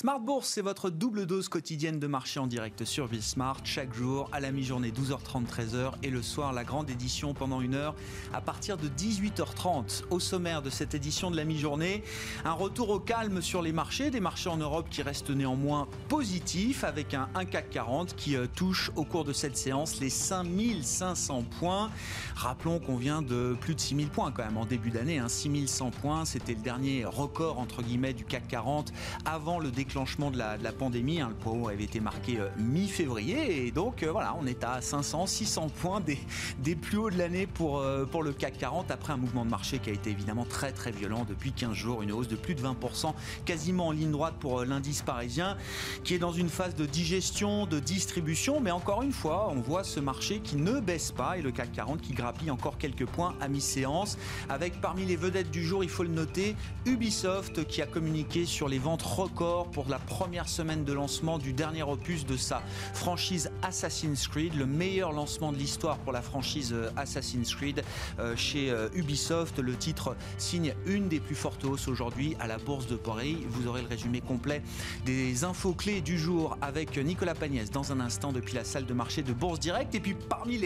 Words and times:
Smart 0.00 0.20
Bourse, 0.20 0.46
c'est 0.46 0.62
votre 0.62 0.90
double 0.90 1.26
dose 1.26 1.48
quotidienne 1.48 1.98
de 1.98 2.06
marché 2.06 2.38
en 2.38 2.46
direct 2.46 2.84
sur 2.84 3.08
Bismart, 3.08 3.62
chaque 3.64 3.92
jour 3.92 4.30
à 4.30 4.38
la 4.38 4.52
mi-journée 4.52 4.92
12h30, 4.92 5.46
13h 5.46 5.94
et 6.04 6.10
le 6.10 6.22
soir 6.22 6.52
la 6.52 6.62
grande 6.62 6.88
édition 6.88 7.34
pendant 7.34 7.60
une 7.60 7.74
heure 7.74 7.96
à 8.32 8.40
partir 8.40 8.76
de 8.76 8.88
18h30. 8.88 10.04
Au 10.10 10.20
sommaire 10.20 10.62
de 10.62 10.70
cette 10.70 10.94
édition 10.94 11.32
de 11.32 11.36
la 11.36 11.44
mi-journée, 11.44 12.04
un 12.44 12.52
retour 12.52 12.90
au 12.90 13.00
calme 13.00 13.42
sur 13.42 13.60
les 13.60 13.72
marchés, 13.72 14.12
des 14.12 14.20
marchés 14.20 14.48
en 14.48 14.58
Europe 14.58 14.86
qui 14.88 15.02
restent 15.02 15.30
néanmoins 15.30 15.88
positifs 16.08 16.84
avec 16.84 17.12
un, 17.12 17.26
CAC 17.50 17.68
40 17.70 18.14
qui 18.14 18.36
euh, 18.36 18.46
touche 18.46 18.92
au 18.94 19.02
cours 19.02 19.24
de 19.24 19.32
cette 19.32 19.56
séance 19.56 19.98
les 19.98 20.10
5500 20.10 21.42
points. 21.58 21.90
Rappelons 22.36 22.78
qu'on 22.78 22.98
vient 22.98 23.20
de 23.20 23.56
plus 23.60 23.74
de 23.74 23.80
6000 23.80 24.10
points 24.10 24.30
quand 24.30 24.44
même 24.44 24.58
en 24.58 24.64
début 24.64 24.90
d'année, 24.90 25.18
hein, 25.18 25.28
6100 25.28 25.90
points, 25.90 26.24
c'était 26.24 26.54
le 26.54 26.62
dernier 26.62 27.04
record 27.04 27.58
entre 27.58 27.82
guillemets 27.82 28.12
du 28.12 28.24
CAC 28.24 28.46
40 28.46 28.92
avant 29.24 29.58
le 29.58 29.72
déclenchement 29.88 30.30
de 30.30 30.36
la, 30.36 30.72
pandémie. 30.72 31.22
Hein, 31.22 31.30
le 31.30 31.34
poids 31.34 31.52
haut 31.54 31.68
avait 31.68 31.84
été 31.84 31.98
marqué 31.98 32.38
euh, 32.38 32.48
mi-février. 32.58 33.66
Et 33.66 33.70
donc 33.70 34.02
euh, 34.02 34.12
voilà, 34.12 34.36
on 34.38 34.46
est 34.46 34.62
à 34.62 34.82
500, 34.82 35.26
600 35.26 35.68
points 35.80 36.02
des, 36.02 36.74
plus 36.76 36.98
hauts 36.98 37.10
de 37.10 37.16
l'année 37.16 37.46
pour, 37.46 37.78
euh, 37.78 38.04
pour 38.04 38.22
le 38.22 38.34
CAC 38.34 38.58
40 38.58 38.90
après 38.90 39.14
un 39.14 39.16
mouvement 39.16 39.46
de 39.46 39.50
marché 39.50 39.78
qui 39.78 39.88
a 39.88 39.94
été 39.94 40.10
évidemment 40.10 40.44
très 40.44 40.72
très 40.72 40.90
violent 40.90 41.24
depuis 41.26 41.52
15 41.52 41.72
jours, 41.72 42.02
une 42.02 42.12
hausse 42.12 42.28
de 42.28 42.36
plus 42.36 42.54
de 42.54 42.60
20%, 42.60 43.14
quasiment 43.46 43.86
en 43.86 43.92
ligne 43.92 44.10
droite 44.10 44.34
pour 44.38 44.62
l'indice 44.66 45.00
parisien 45.00 45.56
qui 46.04 46.14
est 46.14 46.18
dans 46.18 46.32
une 46.32 46.50
phase 46.50 46.74
de 46.74 46.84
digestion, 46.84 47.64
de 47.64 47.80
distribution, 47.80 48.60
mais 48.60 48.70
encore 48.70 49.02
une 49.02 49.12
fois, 49.12 49.48
on 49.50 49.60
voit 49.60 49.84
ce 49.84 50.00
marché 50.00 50.40
qui 50.40 50.56
ne 50.56 50.80
baisse 50.80 51.12
pas 51.12 51.38
et 51.38 51.42
le 51.42 51.50
CAC 51.50 51.72
40 51.72 52.02
qui 52.02 52.12
grappille 52.12 52.50
encore 52.50 52.76
quelques 52.76 53.06
points 53.06 53.34
à 53.40 53.48
mi-séance. 53.48 54.18
Avec 54.50 54.82
parmi 54.82 55.06
les 55.06 55.16
vedettes 55.16 55.50
du 55.50 55.64
jour, 55.64 55.82
il 55.82 55.90
faut 55.90 56.02
le 56.02 56.10
noter, 56.10 56.56
Ubisoft 56.84 57.66
qui 57.66 57.80
a 57.80 57.86
communiqué 57.86 58.44
sur 58.44 58.68
les 58.68 58.78
ventes 58.78 59.02
records 59.02 59.70
pour 59.70 59.77
la 59.86 59.98
première 59.98 60.48
semaine 60.48 60.84
de 60.84 60.92
lancement 60.92 61.38
du 61.38 61.52
dernier 61.52 61.82
opus 61.82 62.26
de 62.26 62.36
sa 62.36 62.62
franchise 62.94 63.50
Assassin's 63.62 64.26
Creed, 64.26 64.54
le 64.54 64.66
meilleur 64.66 65.12
lancement 65.12 65.52
de 65.52 65.58
l'histoire 65.58 65.98
pour 65.98 66.12
la 66.12 66.22
franchise 66.22 66.72
euh, 66.72 66.90
Assassin's 66.96 67.54
Creed 67.54 67.84
euh, 68.18 68.34
chez 68.34 68.70
euh, 68.70 68.88
Ubisoft. 68.94 69.58
Le 69.58 69.76
titre 69.76 70.16
signe 70.38 70.74
une 70.86 71.08
des 71.08 71.20
plus 71.20 71.34
fortes 71.34 71.64
hausses 71.64 71.86
aujourd'hui 71.86 72.36
à 72.40 72.46
la 72.46 72.58
Bourse 72.58 72.86
de 72.86 72.96
Paris. 72.96 73.38
Vous 73.48 73.68
aurez 73.68 73.82
le 73.82 73.88
résumé 73.88 74.20
complet 74.20 74.62
des 75.06 75.44
infos 75.44 75.74
clés 75.74 76.00
du 76.00 76.18
jour 76.18 76.56
avec 76.60 76.98
Nicolas 76.98 77.34
Pagnès 77.34 77.70
dans 77.70 77.92
un 77.92 78.00
instant 78.00 78.32
depuis 78.32 78.54
la 78.54 78.64
salle 78.64 78.86
de 78.86 78.94
marché 78.94 79.22
de 79.22 79.32
Bourse 79.32 79.60
Direct. 79.60 79.94
Et 79.94 80.00
puis 80.00 80.14
parmi 80.14 80.58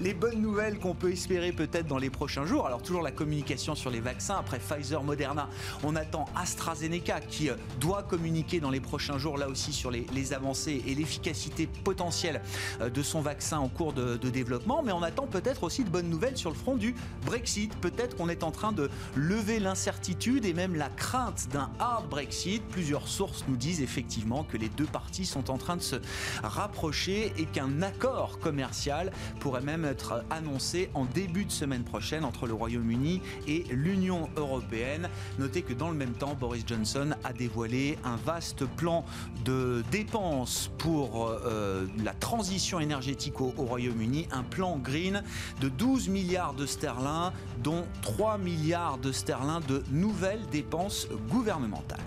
les 0.00 0.14
bonnes 0.14 0.40
nouvelles 0.40 0.78
qu'on 0.78 0.94
peut 0.94 1.10
espérer 1.10 1.52
peut-être 1.52 1.86
dans 1.86 1.98
les 1.98 2.10
prochains 2.10 2.46
jours, 2.46 2.66
alors 2.66 2.82
toujours 2.82 3.02
la 3.02 3.10
communication 3.10 3.74
sur 3.74 3.90
les 3.90 4.00
vaccins 4.00 4.36
après 4.38 4.58
Pfizer, 4.58 5.02
Moderna, 5.02 5.48
on 5.82 5.96
attend 5.96 6.26
AstraZeneca 6.36 7.20
qui 7.20 7.50
doit 7.80 8.02
communiquer 8.02 8.59
dans 8.60 8.70
les 8.70 8.80
prochains 8.80 9.18
jours, 9.18 9.38
là 9.38 9.48
aussi, 9.48 9.72
sur 9.72 9.90
les, 9.90 10.06
avancées 10.32 10.82
et 10.86 10.94
l'efficacité 10.94 11.66
potentielle 11.66 12.40
euh, 12.80 12.90
de 12.90 13.02
son 13.02 13.20
vaccin 13.20 13.58
en 13.58 13.68
cours 13.68 13.92
de, 13.92 14.16
développement. 14.30 14.82
Mais 14.82 14.92
on 14.92 15.02
attend 15.02 15.26
peut-être 15.26 15.64
aussi 15.64 15.82
de 15.82 15.88
bonnes 15.88 16.08
nouvelles 16.08 16.36
sur 16.36 16.50
le 16.50 16.56
front 16.56 16.76
du 16.76 16.94
Brexit. 17.24 17.74
Peut-être 17.76 18.16
qu'on 18.16 18.28
est 18.28 18.44
en 18.44 18.52
train 18.52 18.70
de 18.70 18.88
lever 19.16 19.58
l'incertitude 19.58 20.44
et 20.44 20.52
même 20.52 20.76
la 20.76 20.88
crainte 20.88 21.48
d'un 21.52 21.70
hard 21.78 22.08
Brexit. 22.08 22.62
Plusieurs 22.68 23.08
sources 23.08 23.44
nous 23.48 23.56
disent 23.56 23.82
effectivement 23.82 24.44
que 24.44 24.56
les 24.56 24.68
deux 24.68 24.84
parties 24.84 25.26
sont 25.26 25.50
en 25.50 25.58
train 25.58 25.76
de 25.76 25.82
se 25.82 25.96
rapprocher 26.42 27.32
et 27.38 27.46
qu'un 27.46 27.82
accord 27.82 28.38
commercial 28.38 29.10
pourrait 29.40 29.62
même 29.62 29.84
être 29.84 30.24
annoncé 30.30 30.90
en 30.94 31.06
début 31.06 31.44
de 31.44 31.52
semaine 31.52 31.82
prochaine 31.82 32.24
entre 32.24 32.46
le 32.46 32.54
Royaume-Uni 32.54 33.22
et 33.48 33.64
l'Union 33.70 34.28
européenne. 34.36 35.08
Notez 35.38 35.62
que 35.62 35.72
dans 35.72 35.90
le 35.90 35.96
même 35.96 36.12
temps, 36.12 36.34
Boris 36.34 36.64
Johnson 36.66 37.10
a 37.24 37.32
dévoilé 37.32 37.98
un 38.04 38.16
vaste 38.16 38.49
plan 38.64 39.04
de 39.44 39.82
dépenses 39.90 40.70
pour 40.78 41.28
euh, 41.28 41.86
la 42.02 42.12
transition 42.12 42.80
énergétique 42.80 43.40
au, 43.40 43.54
au 43.56 43.64
Royaume-Uni, 43.64 44.28
un 44.32 44.42
plan 44.42 44.78
green 44.78 45.22
de 45.60 45.68
12 45.68 46.08
milliards 46.08 46.54
de 46.54 46.66
sterling, 46.66 47.30
dont 47.62 47.84
3 48.02 48.38
milliards 48.38 48.98
de 48.98 49.12
sterling 49.12 49.64
de 49.66 49.82
nouvelles 49.90 50.46
dépenses 50.50 51.08
gouvernementales. 51.28 51.98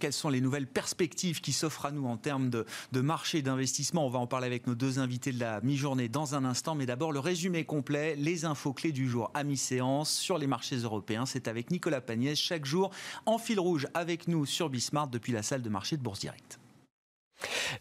Quelles 0.00 0.12
sont 0.12 0.30
les 0.30 0.40
nouvelles 0.40 0.66
perspectives 0.66 1.40
qui 1.40 1.52
s'offrent 1.52 1.86
à 1.86 1.92
nous 1.92 2.06
en 2.06 2.16
termes 2.16 2.50
de, 2.50 2.64
marché 3.00 3.42
d'investissement. 3.42 4.06
On 4.06 4.10
va 4.10 4.18
en 4.18 4.26
parler 4.26 4.46
avec 4.46 4.66
nos 4.66 4.74
deux 4.74 4.98
invités 4.98 5.32
de 5.32 5.38
la 5.38 5.60
mi-journée 5.60 6.08
dans 6.08 6.34
un 6.34 6.44
instant, 6.44 6.74
mais 6.74 6.86
d'abord 6.86 7.12
le 7.12 7.20
résumé 7.20 7.64
complet, 7.64 8.16
les 8.16 8.44
infos 8.44 8.72
clés 8.72 8.92
du 8.92 9.08
jour 9.08 9.30
à 9.34 9.44
mi-séance 9.44 10.10
sur 10.10 10.38
les 10.38 10.46
marchés 10.46 10.76
européens. 10.76 11.26
C'est 11.26 11.48
avec 11.48 11.70
Nicolas 11.70 12.00
Pagnès 12.00 12.38
chaque 12.38 12.64
jour 12.64 12.90
en 13.26 13.38
fil 13.38 13.60
rouge 13.60 13.86
avec 13.94 14.26
nous 14.26 14.46
sur 14.46 14.70
Bismart 14.70 15.08
depuis 15.08 15.32
la 15.32 15.42
salle 15.42 15.62
de 15.62 15.68
marché 15.68 15.96
de 15.96 16.02
Bourse 16.02 16.20
Direct. 16.20 16.59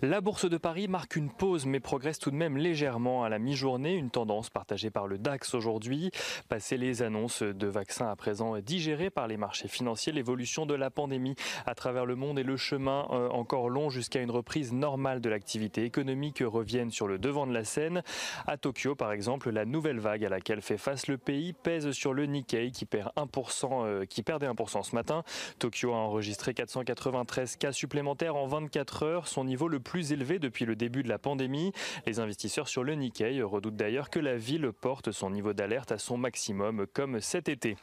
La 0.01 0.21
bourse 0.21 0.49
de 0.49 0.57
Paris 0.57 0.87
marque 0.87 1.15
une 1.15 1.29
pause 1.29 1.65
mais 1.65 1.79
progresse 1.79 2.19
tout 2.19 2.31
de 2.31 2.35
même 2.35 2.57
légèrement 2.57 3.23
à 3.23 3.29
la 3.29 3.39
mi-journée, 3.39 3.95
une 3.95 4.09
tendance 4.09 4.49
partagée 4.49 4.89
par 4.89 5.07
le 5.07 5.17
DAX 5.17 5.53
aujourd'hui. 5.53 6.11
Passé 6.47 6.77
les 6.77 7.01
annonces 7.01 7.43
de 7.43 7.67
vaccins 7.67 8.09
à 8.09 8.15
présent 8.15 8.57
digérées 8.59 9.09
par 9.09 9.27
les 9.27 9.37
marchés 9.37 9.67
financiers, 9.67 10.13
l'évolution 10.13 10.65
de 10.65 10.73
la 10.73 10.89
pandémie 10.89 11.35
à 11.65 11.75
travers 11.75 12.05
le 12.05 12.15
monde 12.15 12.39
et 12.39 12.43
le 12.43 12.57
chemin 12.57 13.07
euh, 13.11 13.29
encore 13.29 13.69
long 13.69 13.89
jusqu'à 13.89 14.21
une 14.21 14.31
reprise 14.31 14.73
normale 14.73 15.21
de 15.21 15.29
l'activité 15.29 15.83
économique 15.83 16.43
reviennent 16.45 16.91
sur 16.91 17.07
le 17.07 17.17
devant 17.17 17.47
de 17.47 17.53
la 17.53 17.63
scène. 17.63 18.03
À 18.47 18.57
Tokyo 18.57 18.95
par 18.95 19.11
exemple, 19.11 19.49
la 19.49 19.65
nouvelle 19.65 19.99
vague 19.99 20.23
à 20.25 20.29
laquelle 20.29 20.61
fait 20.61 20.77
face 20.77 21.07
le 21.07 21.17
pays 21.17 21.53
pèse 21.53 21.91
sur 21.91 22.13
le 22.13 22.25
Nikkei 22.25 22.71
qui 22.71 22.85
perd 22.85 23.11
1%, 23.15 23.85
euh, 23.85 24.05
qui 24.05 24.23
perdait 24.23 24.47
1% 24.47 24.83
ce 24.83 24.95
matin. 24.95 25.23
Tokyo 25.57 25.93
a 25.93 25.97
enregistré 25.97 26.53
493 26.53 27.57
cas 27.57 27.71
supplémentaires 27.71 28.35
en 28.35 28.47
24 28.47 29.03
heures, 29.03 29.27
son 29.27 29.43
niveau 29.43 29.67
le 29.67 29.78
plus 29.79 30.11
élevé 30.11 30.39
depuis 30.39 30.65
le 30.65 30.75
début 30.75 31.03
de 31.03 31.09
la 31.09 31.19
pandémie. 31.19 31.71
Les 32.05 32.19
investisseurs 32.19 32.67
sur 32.67 32.83
le 32.83 32.95
Nikkei 32.95 33.41
redoutent 33.41 33.75
d'ailleurs 33.75 34.09
que 34.09 34.19
la 34.19 34.37
ville 34.37 34.71
porte 34.71 35.11
son 35.11 35.29
niveau 35.29 35.53
d'alerte 35.53 35.91
à 35.91 35.97
son 35.97 36.17
maximum 36.17 36.85
comme 36.93 37.21
cet 37.21 37.49
été. 37.49 37.75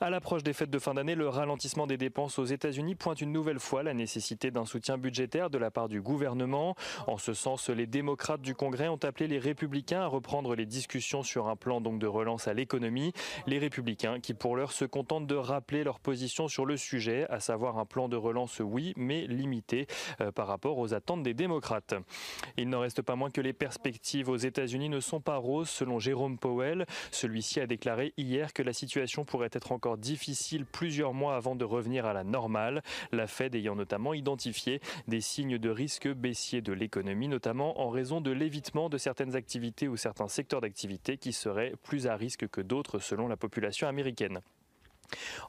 À 0.00 0.10
l'approche 0.10 0.42
des 0.42 0.52
fêtes 0.52 0.70
de 0.70 0.78
fin 0.78 0.94
d'année, 0.94 1.14
le 1.14 1.28
ralentissement 1.28 1.86
des 1.86 1.96
dépenses 1.96 2.38
aux 2.38 2.44
États-Unis 2.44 2.94
pointe 2.94 3.20
une 3.20 3.32
nouvelle 3.32 3.60
fois 3.60 3.82
la 3.82 3.94
nécessité 3.94 4.50
d'un 4.50 4.64
soutien 4.64 4.98
budgétaire 4.98 5.50
de 5.50 5.58
la 5.58 5.70
part 5.70 5.88
du 5.88 6.00
gouvernement. 6.00 6.74
En 7.06 7.18
ce 7.18 7.34
sens, 7.34 7.68
les 7.70 7.86
démocrates 7.86 8.42
du 8.42 8.54
Congrès 8.54 8.88
ont 8.88 9.02
appelé 9.02 9.26
les 9.26 9.38
républicains 9.38 10.02
à 10.02 10.06
reprendre 10.06 10.54
les 10.54 10.66
discussions 10.66 11.22
sur 11.22 11.48
un 11.48 11.56
plan 11.56 11.80
donc 11.80 11.98
de 11.98 12.06
relance 12.06 12.48
à 12.48 12.54
l'économie. 12.54 13.12
Les 13.46 13.58
républicains 13.58 14.20
qui 14.20 14.34
pour 14.34 14.56
l'heure 14.56 14.72
se 14.72 14.84
contentent 14.84 15.26
de 15.26 15.34
rappeler 15.34 15.84
leur 15.84 16.00
position 16.00 16.48
sur 16.48 16.66
le 16.66 16.76
sujet, 16.76 17.26
à 17.30 17.40
savoir 17.40 17.78
un 17.78 17.84
plan 17.84 18.08
de 18.08 18.16
relance 18.16 18.60
oui, 18.60 18.92
mais 18.96 19.26
limité 19.26 19.86
euh, 20.20 20.32
par 20.32 20.46
rapport 20.46 20.78
aux 20.78 20.94
attentes 20.94 21.03
des 21.12 21.34
démocrates. 21.34 21.94
Il 22.56 22.70
n'en 22.70 22.80
reste 22.80 23.02
pas 23.02 23.14
moins 23.14 23.30
que 23.30 23.42
les 23.42 23.52
perspectives 23.52 24.30
aux 24.30 24.36
États-Unis 24.36 24.88
ne 24.88 25.00
sont 25.00 25.20
pas 25.20 25.36
roses, 25.36 25.68
selon 25.68 25.98
Jérôme 25.98 26.38
Powell. 26.38 26.86
Celui-ci 27.10 27.60
a 27.60 27.66
déclaré 27.66 28.14
hier 28.16 28.54
que 28.54 28.62
la 28.62 28.72
situation 28.72 29.26
pourrait 29.26 29.50
être 29.52 29.72
encore 29.72 29.98
difficile 29.98 30.64
plusieurs 30.64 31.12
mois 31.12 31.36
avant 31.36 31.56
de 31.56 31.64
revenir 31.64 32.06
à 32.06 32.14
la 32.14 32.24
normale, 32.24 32.82
la 33.12 33.26
Fed 33.26 33.54
ayant 33.54 33.76
notamment 33.76 34.14
identifié 34.14 34.80
des 35.06 35.20
signes 35.20 35.58
de 35.58 35.68
risque 35.68 36.08
baissier 36.08 36.62
de 36.62 36.72
l'économie, 36.72 37.28
notamment 37.28 37.80
en 37.80 37.90
raison 37.90 38.22
de 38.22 38.30
l'évitement 38.30 38.88
de 38.88 38.96
certaines 38.96 39.36
activités 39.36 39.88
ou 39.88 39.96
certains 39.96 40.28
secteurs 40.28 40.62
d'activité 40.62 41.18
qui 41.18 41.34
seraient 41.34 41.74
plus 41.82 42.06
à 42.06 42.16
risque 42.16 42.48
que 42.48 42.62
d'autres 42.62 42.98
selon 42.98 43.28
la 43.28 43.36
population 43.36 43.88
américaine. 43.88 44.40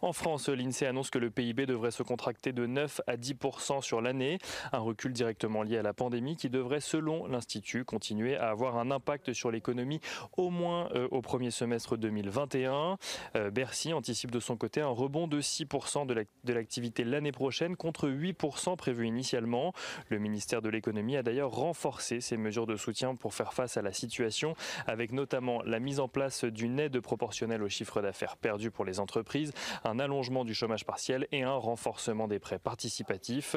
En 0.02 0.14
France, 0.14 0.50
l'INSEE 0.50 0.86
annonce 0.86 1.10
que 1.10 1.20
le 1.20 1.30
PIB 1.30 1.66
devrait 1.66 1.92
se 1.92 2.04
contracter 2.04 2.54
de 2.54 2.66
9 2.66 3.02
à 3.08 3.18
10% 3.18 3.82
sur 3.82 4.02
l'année, 4.02 4.40
un 4.72 4.80
recul 4.80 5.14
directement 5.14 5.64
lié 5.64 5.78
à 5.78 5.82
la 5.82 5.94
pandémie 5.94 6.36
qui 6.36 6.50
devrait, 6.50 6.80
selon 6.80 7.28
l'Institut, 7.28 7.86
continuer 7.86 8.36
à 8.38 8.50
avoir 8.50 8.78
un 8.78 8.92
impact 8.92 9.34
sur 9.34 9.52
l'économie 9.52 10.00
au 10.38 10.50
moins 10.50 10.90
euh, 10.96 11.08
au 11.12 11.22
premier 11.22 11.52
semestre 11.52 11.98
2021. 11.98 12.98
Euh, 13.36 13.52
Bercy 13.52 13.94
anticipe 13.94 14.32
de 14.32 14.40
son 14.40 14.58
côté 14.58 14.82
un 14.82 14.88
rebond 14.88 15.28
de 15.28 15.42
6% 15.42 16.06
de 16.06 16.54
l'activité 16.54 17.04
l'année 17.04 17.32
prochaine 17.32 17.76
contre 17.76 18.10
8% 18.10 18.76
prévu 18.76 19.08
initialement. 19.08 19.74
Le 20.10 20.20
ministère 20.20 20.62
de 20.62 20.70
l'économie 20.70 21.18
a 21.18 21.24
d'ailleurs 21.24 21.52
renforcé 21.52 22.22
ses 22.22 22.38
mesures 22.38 22.68
de 22.68 22.76
soutien 22.76 23.16
pour 23.16 23.34
faire 23.34 23.54
face 23.54 23.78
à 23.78 23.82
la 23.82 23.94
situation, 23.94 24.56
avec 24.88 25.12
notamment 25.12 25.62
la 25.64 25.80
mise 25.80 26.00
en 26.00 26.08
place 26.08 26.46
d'une 26.46 26.80
aide 26.80 27.00
proportionnelle 27.00 27.64
au 27.64 27.70
chiffre 27.70 28.02
d'affaires 28.02 28.38
perdu 28.38 28.72
pour 28.72 28.86
les 28.86 29.00
entreprises 29.00 29.54
un 29.84 30.00
allongement 30.00 30.46
du 30.46 30.54
chômage 30.54 30.86
partiel 30.86 31.28
et 31.32 31.44
un 31.44 31.56
renforcement 31.56 32.28
des 32.28 32.40
prêts 32.40 32.60
participatifs. 32.60 33.56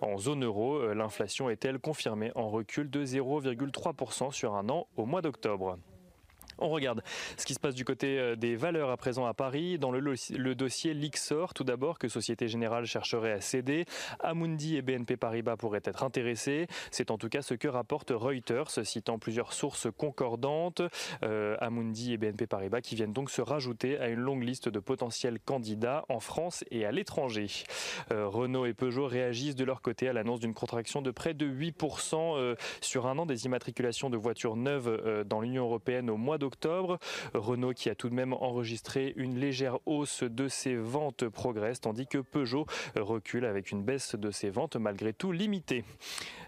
En 0.00 0.18
zone 0.18 0.44
euro, 0.44 0.76
euh, 0.76 0.94
l'inflation 0.94 1.50
est-elle 1.50 1.78
confirmée 1.78 2.32
en 2.34 2.48
recul 2.48 2.90
de 2.90 3.04
0,3% 3.04 4.32
sur 4.32 4.54
un 4.54 4.68
an 4.68 4.86
au 4.96 5.06
mois 5.06 5.22
d'octobre? 5.22 5.78
On 6.60 6.70
regarde 6.70 7.02
ce 7.36 7.46
qui 7.46 7.54
se 7.54 7.60
passe 7.60 7.74
du 7.74 7.84
côté 7.84 8.18
euh, 8.18 8.34
des 8.34 8.56
valeurs 8.56 8.90
à 8.90 8.96
présent 8.96 9.26
à 9.26 9.34
Paris. 9.34 9.78
Dans 9.78 9.92
le, 9.92 10.54
dossier 10.54 10.92
Lixor, 10.92 11.54
tout 11.54 11.62
d'abord, 11.62 11.98
que 11.98 12.08
Société 12.08 12.48
Générale 12.48 12.84
chercherait 12.84 13.32
à 13.32 13.40
céder. 13.40 13.84
Amundi 14.20 14.76
et 14.76 14.82
BNP 14.82 15.16
Paribas 15.16 15.56
pourraient 15.56 15.82
être 15.84 16.02
intéressés. 16.02 16.66
C'est 16.90 17.12
en 17.12 17.18
tout 17.18 17.28
cas 17.28 17.42
ce 17.42 17.54
que 17.54 17.68
rapporte 17.68 18.10
Reuters, 18.10 18.84
citant 18.84 19.18
plusieurs 19.18 19.52
sources 19.52 19.86
concordantes. 19.96 20.82
Euh, 21.22 21.56
Amundi 21.60 22.12
et 22.12 22.16
BNP 22.16 22.48
Paribas 22.48 22.80
qui 22.80 22.96
viennent 22.96 23.12
donc 23.12 23.30
se 23.30 23.40
rajouter 23.40 23.98
à 23.98 24.08
une 24.08 24.20
longue 24.20 24.42
liste 24.42 24.68
de 24.68 24.80
potentiels 24.80 25.38
candidats 25.38 26.04
en 26.08 26.18
France 26.18 26.64
et 26.72 26.84
à 26.84 26.90
l'étranger. 26.90 27.46
Euh, 28.10 28.26
Renault 28.26 28.66
et 28.66 28.74
Peugeot 28.74 29.06
réagissent 29.06 29.56
de 29.56 29.64
leur 29.64 29.80
côté 29.80 30.08
à 30.08 30.12
l'annonce 30.12 30.40
d'une 30.40 30.54
contraction 30.54 31.02
de 31.02 31.12
près 31.12 31.34
de 31.34 31.46
8% 31.46 32.56
sur 32.80 33.06
un 33.06 33.18
an 33.18 33.26
des 33.26 33.46
immatriculations 33.46 34.10
de 34.10 34.16
voitures 34.16 34.56
neuves 34.56 35.24
dans 35.24 35.40
l'Union 35.40 35.64
européenne 35.64 36.10
au 36.10 36.16
mois 36.16 36.38
d'octobre. 36.38 36.47
Renault 37.34 37.72
qui 37.72 37.90
a 37.90 37.94
tout 37.94 38.08
de 38.08 38.14
même 38.14 38.32
enregistré 38.32 39.12
une 39.16 39.38
légère 39.38 39.78
hausse 39.86 40.22
de 40.22 40.48
ses 40.48 40.76
ventes 40.76 41.28
progresse, 41.28 41.80
tandis 41.80 42.06
que 42.06 42.18
Peugeot 42.18 42.66
recule 42.96 43.44
avec 43.44 43.70
une 43.70 43.82
baisse 43.82 44.14
de 44.14 44.30
ses 44.30 44.50
ventes 44.50 44.76
malgré 44.76 45.12
tout 45.12 45.32
limitée. 45.32 45.84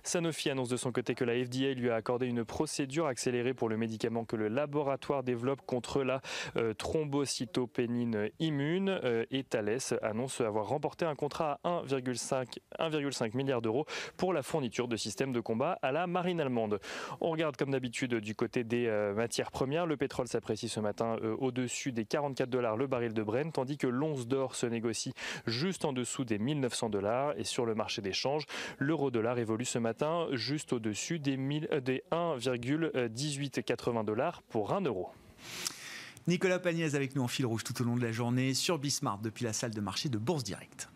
Sanofi 0.02 0.50
annonce 0.50 0.68
de 0.68 0.76
son 0.76 0.92
côté 0.92 1.14
que 1.14 1.24
la 1.24 1.34
FDA 1.34 1.74
lui 1.74 1.90
a 1.90 1.94
accordé 1.94 2.26
une 2.26 2.44
procédure 2.44 3.06
accélérée 3.06 3.54
pour 3.54 3.68
le 3.68 3.76
médicament 3.76 4.24
que 4.24 4.36
le 4.36 4.48
laboratoire 4.48 5.22
développe 5.22 5.62
contre 5.66 6.02
la 6.02 6.20
euh, 6.56 6.74
thrombocytopénine 6.74 8.30
immune 8.38 8.88
euh, 9.04 9.24
Thales 9.48 9.98
annonce 10.02 10.40
avoir 10.40 10.68
remporté 10.68 11.04
un 11.04 11.14
contrat 11.14 11.60
à 11.64 11.82
1,5 11.82 13.36
milliard 13.36 13.62
d'euros 13.62 13.86
pour 14.16 14.32
la 14.32 14.42
fourniture 14.42 14.88
de 14.88 14.96
systèmes 14.96 15.32
de 15.32 15.40
combat 15.40 15.78
à 15.82 15.92
la 15.92 16.06
marine 16.06 16.40
allemande. 16.40 16.80
On 17.20 17.30
regarde 17.30 17.56
comme 17.56 17.70
d'habitude 17.70 18.14
du 18.16 18.34
côté 18.34 18.64
des 18.64 18.86
euh, 18.86 19.14
matières 19.14 19.50
premières. 19.50 19.86
Le 19.90 19.96
pétrole 19.96 20.28
s'apprécie 20.28 20.68
ce 20.68 20.78
matin 20.78 21.16
au-dessus 21.40 21.90
des 21.90 22.04
44 22.04 22.48
dollars 22.48 22.76
le 22.76 22.86
baril 22.86 23.12
de 23.12 23.24
Brent, 23.24 23.50
tandis 23.52 23.76
que 23.76 23.88
l'once 23.88 24.28
d'or 24.28 24.54
se 24.54 24.66
négocie 24.66 25.12
juste 25.48 25.84
en 25.84 25.92
dessous 25.92 26.24
des 26.24 26.38
1900 26.38 26.90
dollars. 26.90 27.34
Et 27.36 27.42
sur 27.42 27.66
le 27.66 27.74
marché 27.74 28.00
des 28.00 28.12
changes, 28.12 28.44
l'euro-dollar 28.78 29.40
évolue 29.40 29.64
ce 29.64 29.80
matin 29.80 30.28
juste 30.30 30.72
au-dessus 30.72 31.18
des, 31.18 31.36
des 31.36 32.04
1,1880 32.12 34.04
dollars 34.04 34.42
pour 34.42 34.72
1 34.72 34.82
euro. 34.82 35.08
Nicolas 36.28 36.60
Pagnès 36.60 36.94
avec 36.94 37.16
nous 37.16 37.22
en 37.22 37.28
fil 37.28 37.44
rouge 37.44 37.64
tout 37.64 37.82
au 37.82 37.84
long 37.84 37.96
de 37.96 38.02
la 38.02 38.12
journée 38.12 38.54
sur 38.54 38.78
Bismart 38.78 39.18
depuis 39.18 39.44
la 39.44 39.52
salle 39.52 39.74
de 39.74 39.80
marché 39.80 40.08
de 40.08 40.18
Bourse 40.18 40.44
Direct. 40.44 40.88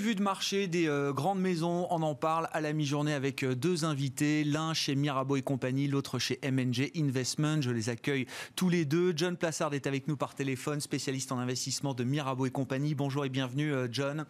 Vues 0.00 0.14
de 0.14 0.22
marché 0.22 0.66
des 0.66 0.88
euh, 0.88 1.12
grandes 1.12 1.40
maisons, 1.40 1.86
on 1.90 2.02
en 2.02 2.14
parle 2.14 2.48
à 2.52 2.62
la 2.62 2.72
mi-journée 2.72 3.12
avec 3.12 3.44
euh, 3.44 3.54
deux 3.54 3.84
invités, 3.84 4.42
l'un 4.42 4.72
chez 4.72 4.94
Mirabeau 4.94 5.36
et 5.36 5.42
compagnie, 5.42 5.86
l'autre 5.86 6.18
chez 6.18 6.40
MNG 6.42 6.90
Investment. 6.96 7.60
Je 7.60 7.70
les 7.70 7.90
accueille 7.90 8.26
tous 8.56 8.70
les 8.70 8.86
deux. 8.86 9.12
John 9.14 9.36
Plassard 9.36 9.74
est 9.74 9.86
avec 9.86 10.08
nous 10.08 10.16
par 10.16 10.34
téléphone, 10.34 10.80
spécialiste 10.80 11.32
en 11.32 11.38
investissement 11.38 11.92
de 11.92 12.02
Mirabeau 12.02 12.46
et 12.46 12.50
compagnie. 12.50 12.94
Bonjour 12.94 13.26
et 13.26 13.28
bienvenue 13.28 13.72
euh, 13.72 13.88
John. 13.92 14.24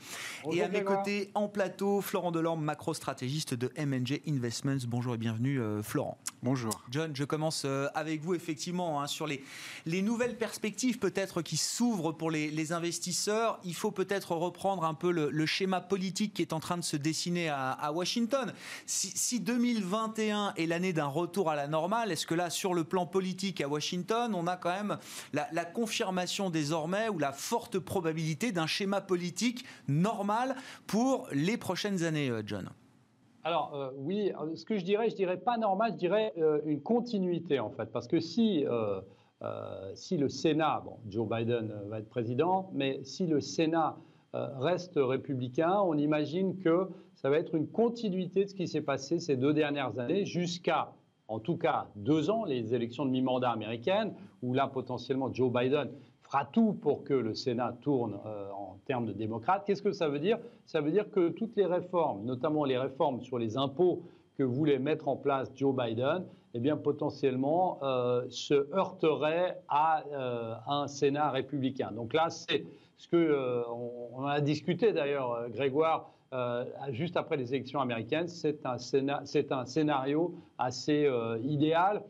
et 0.51 0.63
à 0.63 0.69
mes 0.69 0.83
côtés 0.83 1.31
en 1.35 1.49
plateau, 1.49 2.01
Florent 2.01 2.33
Delorme, 2.33 2.65
macro-stratégiste 2.65 3.55
de 3.55 3.73
MNG 3.79 4.23
Investments. 4.27 4.85
Bonjour 4.89 5.15
et 5.15 5.19
bienvenue 5.19 5.61
Florent. 5.83 6.19
Bonjour. 6.43 6.83
John, 6.91 7.13
je 7.15 7.25
commence 7.25 7.65
avec 7.95 8.23
vous 8.23 8.35
effectivement 8.35 9.01
hein, 9.01 9.07
sur 9.07 9.27
les, 9.27 9.45
les 9.87 10.03
nouvelles 10.03 10.37
perspectives 10.37 10.99
peut-être 10.99 11.43
qui 11.43 11.57
s'ouvrent 11.57 12.13
pour 12.13 12.31
les, 12.31 12.51
les 12.51 12.73
investisseurs. 12.73 13.61
Il 13.65 13.75
faut 13.75 13.91
peut-être 13.91 14.33
reprendre 14.33 14.85
un 14.85 14.95
peu 14.95 15.11
le 15.13 15.21
le, 15.29 15.47
schéma 15.61 15.83
politique 15.83 16.33
qui 16.33 16.41
est 16.41 16.55
en 16.55 16.59
train 16.59 16.79
de 16.79 16.83
se 16.83 16.97
dessiner 16.97 17.51
à, 17.51 17.93
Washington. 17.93 18.51
Si, 18.87 19.41
2021 19.41 20.55
est 20.57 20.65
l'année 20.65 20.95
d'un 20.95 21.07
retour 21.07 21.51
à 21.51 21.55
la 21.55 21.69
normale, 21.69 22.11
est-ce 22.11 22.27
que 22.27 22.35
là, 22.35 22.49
sur 22.49 22.73
le 22.73 22.83
plan 22.83 23.05
politique 23.05 23.61
à 23.61 23.69
Washington, 23.69 24.35
on 24.35 24.47
a 24.47 24.57
quand 24.57 24.71
même 24.71 24.97
la, 25.35 25.65
confirmation 25.67 26.49
désormais 26.49 27.11
ou 27.11 27.19
la 27.19 27.33
forte 27.33 27.79
probabilité 27.79 28.53
d'un 28.53 28.67
schéma 28.67 29.03
politique 29.03 29.67
normal 29.87 30.57
pour 30.87 31.29
les 31.31 31.59
prochaines 31.59 32.05
années, 32.05 32.31
euh, 32.31 32.43
John? 32.47 32.71
Alors 33.45 33.75
euh, 33.75 33.91
oui, 33.99 34.33
ce 34.55 34.65
que 34.65 34.79
je 34.79 34.85
dirais, 34.85 35.11
je 35.11 35.15
dirais 35.15 35.37
pas 35.37 35.59
normal, 35.59 35.93
je 35.93 35.99
dirais 35.99 36.33
euh, 36.39 36.61
une 36.65 36.81
continuité 36.81 37.61
en 37.61 37.71
fait, 37.71 37.93
parce 37.93 38.09
que 38.09 38.19
si 38.19 38.65
si 39.95 40.17
le 40.19 40.29
Sénat, 40.29 40.83
bon, 40.85 40.99
Joe 41.09 41.29
Biden 41.29 41.73
va 41.89 41.99
être 41.99 42.09
président, 42.09 42.71
mais 42.75 43.01
si 43.05 43.27
le 43.27 43.41
Sénat 43.41 43.97
euh, 43.99 44.10
reste 44.33 44.95
républicain, 44.97 45.81
on 45.81 45.99
imagine 45.99 46.59
que 46.59 46.89
ça 47.15 47.29
va 47.29 47.39
être 47.39 47.55
une 47.55 47.69
continuité 47.69 48.45
de 48.45 48.49
ce 48.49 48.55
qui 48.55 48.67
s'est 48.67 48.81
passé 48.81 49.19
ces 49.19 49.37
deux 49.37 49.53
dernières 49.53 49.99
années 49.99 50.25
jusqu'à, 50.25 50.93
en 51.29 51.39
tout 51.39 51.57
cas, 51.57 51.89
deux 51.97 52.31
ans, 52.31 52.45
les 52.45 52.75
élections 52.75 53.05
de 53.05 53.11
mi-mandat 53.11 53.51
américaines, 53.51 54.15
où 54.43 54.55
là, 54.55 54.69
potentiellement, 54.69 55.33
Joe 55.33 55.53
Biden 55.53 55.91
fera 56.23 56.47
tout 56.47 56.73
pour 56.73 57.05
que 57.05 57.13
le 57.13 57.35
Sénat 57.35 57.77
tourne 57.83 58.19
euh, 58.25 58.51
en 58.53 58.79
termes 58.87 59.05
de 59.05 59.13
démocrates. 59.13 59.65
Qu'est-ce 59.67 59.83
que 59.83 59.93
ça 59.93 60.09
veut 60.09 60.19
dire? 60.19 60.39
Ça 60.65 60.81
veut 60.81 60.93
dire 60.93 61.11
que 61.11 61.29
toutes 61.29 61.57
les 61.57 61.67
réformes, 61.67 62.25
notamment 62.25 62.65
les 62.65 62.79
réformes 62.79 63.21
sur 63.21 63.39
les 63.39 63.57
impôts 63.57 64.03
que 64.39 64.43
voulait 64.43 64.79
mettre 64.79 65.09
en 65.09 65.17
place 65.17 65.53
Joe 65.55 65.75
Biden, 65.77 66.25
eh 66.55 66.61
bien, 66.61 66.77
potentiellement 66.77 67.79
euh, 67.83 68.25
se 68.31 68.55
heurteraient 68.75 69.61
à 69.69 70.05
un 70.67 70.89
Sénat 70.89 71.31
républicain. 71.31 71.93
Donc 71.93 72.15
là, 72.15 72.31
c'est 72.31 72.65
ce 73.01 73.09
que 73.09 73.17
euh, 73.17 73.63
on, 74.13 74.27
a 74.27 74.43
discuté 74.43 74.93
d'ailleurs, 74.93 75.33
euh, 75.33 75.49
Grégoire, 75.49 76.11
euh, 76.35 76.67
juste 76.91 77.17
après 77.17 77.39
les 77.39 77.55
élections 77.55 77.81
américaines, 77.81 78.29
c'est 78.29 78.61
un, 78.67 78.77
scénario 79.65 80.35
assez 80.59 81.09
idéal. 81.43 82.03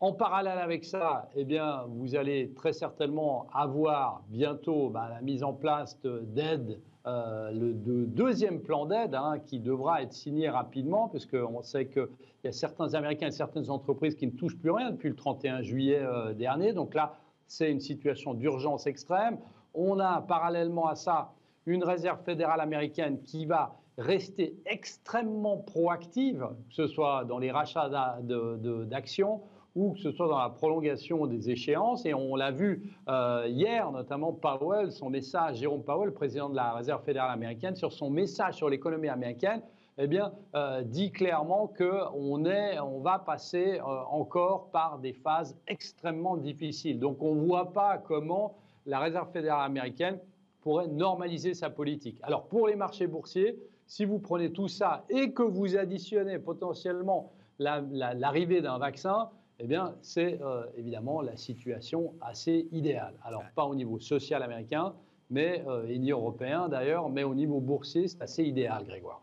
En 0.00 0.12
parallèle 0.14 0.58
avec 0.58 0.84
ça, 0.84 1.28
eh 1.36 1.44
bien, 1.44 1.84
vous 1.86 2.16
allez 2.16 2.50
très 2.56 2.72
certainement 2.72 3.46
avoir 3.52 4.22
bientôt 4.30 4.88
bah, 4.88 5.08
la 5.10 5.20
mise 5.20 5.44
en 5.44 5.52
place 5.52 5.96
d'aides, 6.02 6.80
le 7.04 7.72
deuxième 8.06 8.62
plan 8.62 8.86
d'aide 8.86 9.14
hein, 9.14 9.38
qui 9.38 9.60
devra 9.60 10.02
être 10.02 10.12
signé 10.12 10.48
rapidement, 10.48 11.08
puisqu'on 11.08 11.62
sait 11.62 11.86
qu'il 11.86 12.08
y 12.42 12.48
a 12.48 12.52
certains 12.52 12.94
Américains 12.94 13.28
et 13.28 13.32
certaines 13.32 13.70
entreprises 13.70 14.16
qui 14.16 14.26
ne 14.26 14.32
touchent 14.32 14.58
plus 14.58 14.72
rien 14.72 14.90
depuis 14.90 15.10
le 15.10 15.14
31 15.14 15.62
juillet 15.62 16.02
dernier. 16.34 16.72
Donc 16.72 16.94
là, 16.94 17.14
c'est 17.46 17.70
une 17.70 17.80
situation 17.80 18.34
d'urgence 18.34 18.88
extrême. 18.88 19.38
On 19.74 19.98
a 19.98 20.20
parallèlement 20.22 20.86
à 20.86 20.94
ça 20.94 21.32
une 21.66 21.84
réserve 21.84 22.22
fédérale 22.24 22.60
américaine 22.60 23.22
qui 23.22 23.46
va 23.46 23.76
rester 23.98 24.56
extrêmement 24.66 25.58
proactive, 25.58 26.48
que 26.68 26.74
ce 26.74 26.86
soit 26.86 27.24
dans 27.24 27.38
les 27.38 27.50
rachats 27.50 27.90
d'actions 28.20 29.42
ou 29.74 29.92
que 29.92 30.00
ce 30.00 30.10
soit 30.12 30.28
dans 30.28 30.38
la 30.38 30.50
prolongation 30.50 31.26
des 31.26 31.50
échéances. 31.50 32.04
Et 32.04 32.12
on 32.12 32.36
l'a 32.36 32.50
vu 32.50 32.94
euh, 33.08 33.46
hier, 33.48 33.90
notamment 33.90 34.32
Powell, 34.32 34.92
son 34.92 35.08
message, 35.08 35.56
Jérôme 35.56 35.82
Powell, 35.82 36.12
président 36.12 36.50
de 36.50 36.56
la 36.56 36.72
Réserve 36.72 37.02
fédérale 37.04 37.30
américaine, 37.30 37.74
sur 37.74 37.92
son 37.92 38.10
message 38.10 38.54
sur 38.54 38.68
l'économie 38.68 39.08
américaine, 39.08 39.62
eh 39.98 40.06
bien, 40.06 40.32
euh, 40.54 40.82
dit 40.82 41.10
clairement 41.10 41.66
qu'on 41.66 42.44
on 42.44 43.00
va 43.00 43.18
passer 43.18 43.78
euh, 43.78 44.02
encore 44.10 44.70
par 44.70 44.98
des 44.98 45.12
phases 45.12 45.56
extrêmement 45.66 46.36
difficiles. 46.36 46.98
Donc 46.98 47.22
on 47.22 47.34
ne 47.34 47.46
voit 47.46 47.72
pas 47.72 47.98
comment 47.98 48.56
la 48.86 49.00
Réserve 49.00 49.30
fédérale 49.32 49.66
américaine 49.66 50.18
pourrait 50.60 50.88
normaliser 50.88 51.54
sa 51.54 51.70
politique. 51.70 52.18
Alors 52.22 52.46
pour 52.46 52.68
les 52.68 52.76
marchés 52.76 53.06
boursiers, 53.06 53.58
si 53.86 54.04
vous 54.04 54.18
prenez 54.18 54.52
tout 54.52 54.68
ça 54.68 55.04
et 55.10 55.32
que 55.32 55.42
vous 55.42 55.76
additionnez 55.76 56.38
potentiellement 56.38 57.32
l'arrivée 57.58 58.62
d'un 58.62 58.78
vaccin, 58.78 59.28
eh 59.58 59.66
bien 59.66 59.94
c'est 60.00 60.40
euh, 60.40 60.64
évidemment 60.76 61.20
la 61.20 61.36
situation 61.36 62.14
assez 62.20 62.68
idéale. 62.72 63.14
Alors 63.24 63.44
pas 63.54 63.64
au 63.64 63.74
niveau 63.74 63.98
social 64.00 64.42
américain, 64.42 64.94
mais 65.30 65.64
euh, 65.66 65.86
ni 65.98 66.10
européen 66.10 66.68
d'ailleurs, 66.68 67.08
mais 67.08 67.24
au 67.24 67.34
niveau 67.34 67.60
boursier, 67.60 68.08
c'est 68.08 68.22
assez 68.22 68.44
idéal, 68.44 68.84
Grégoire. 68.84 69.22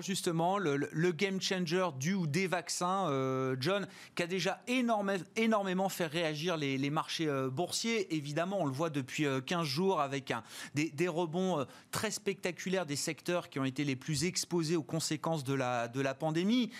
Justement, 0.00 0.58
le, 0.58 1.12
game 1.12 1.40
changer 1.40 1.88
du 1.98 2.14
ou 2.14 2.26
des 2.26 2.46
vaccins, 2.46 3.08
euh, 3.08 3.56
John, 3.60 3.86
qui 4.14 4.22
a 4.22 4.26
déjà 4.26 4.60
énormément 4.66 5.88
fait 5.88 6.06
réagir 6.06 6.56
les, 6.56 6.90
marchés 6.90 7.28
euh, 7.28 7.48
boursiers. 7.48 8.14
Évidemment, 8.14 8.60
on 8.60 8.66
le 8.66 8.72
voit 8.72 8.90
depuis 8.90 9.26
15 9.46 9.60
euh, 9.60 9.64
jours 9.64 10.00
avec 10.00 10.32
des, 10.74 11.08
rebonds 11.08 11.64
très 11.92 12.10
spectaculaires 12.10 12.84
des 12.84 12.96
secteurs 12.96 13.48
qui 13.48 13.60
ont 13.60 13.64
été 13.64 13.84
les 13.84 13.94
plus 13.94 14.24
exposés 14.24 14.74
aux 14.76 14.82
conséquences 14.82 15.44
de 15.44 15.54
la, 15.54 16.14
pandémie. 16.18 16.70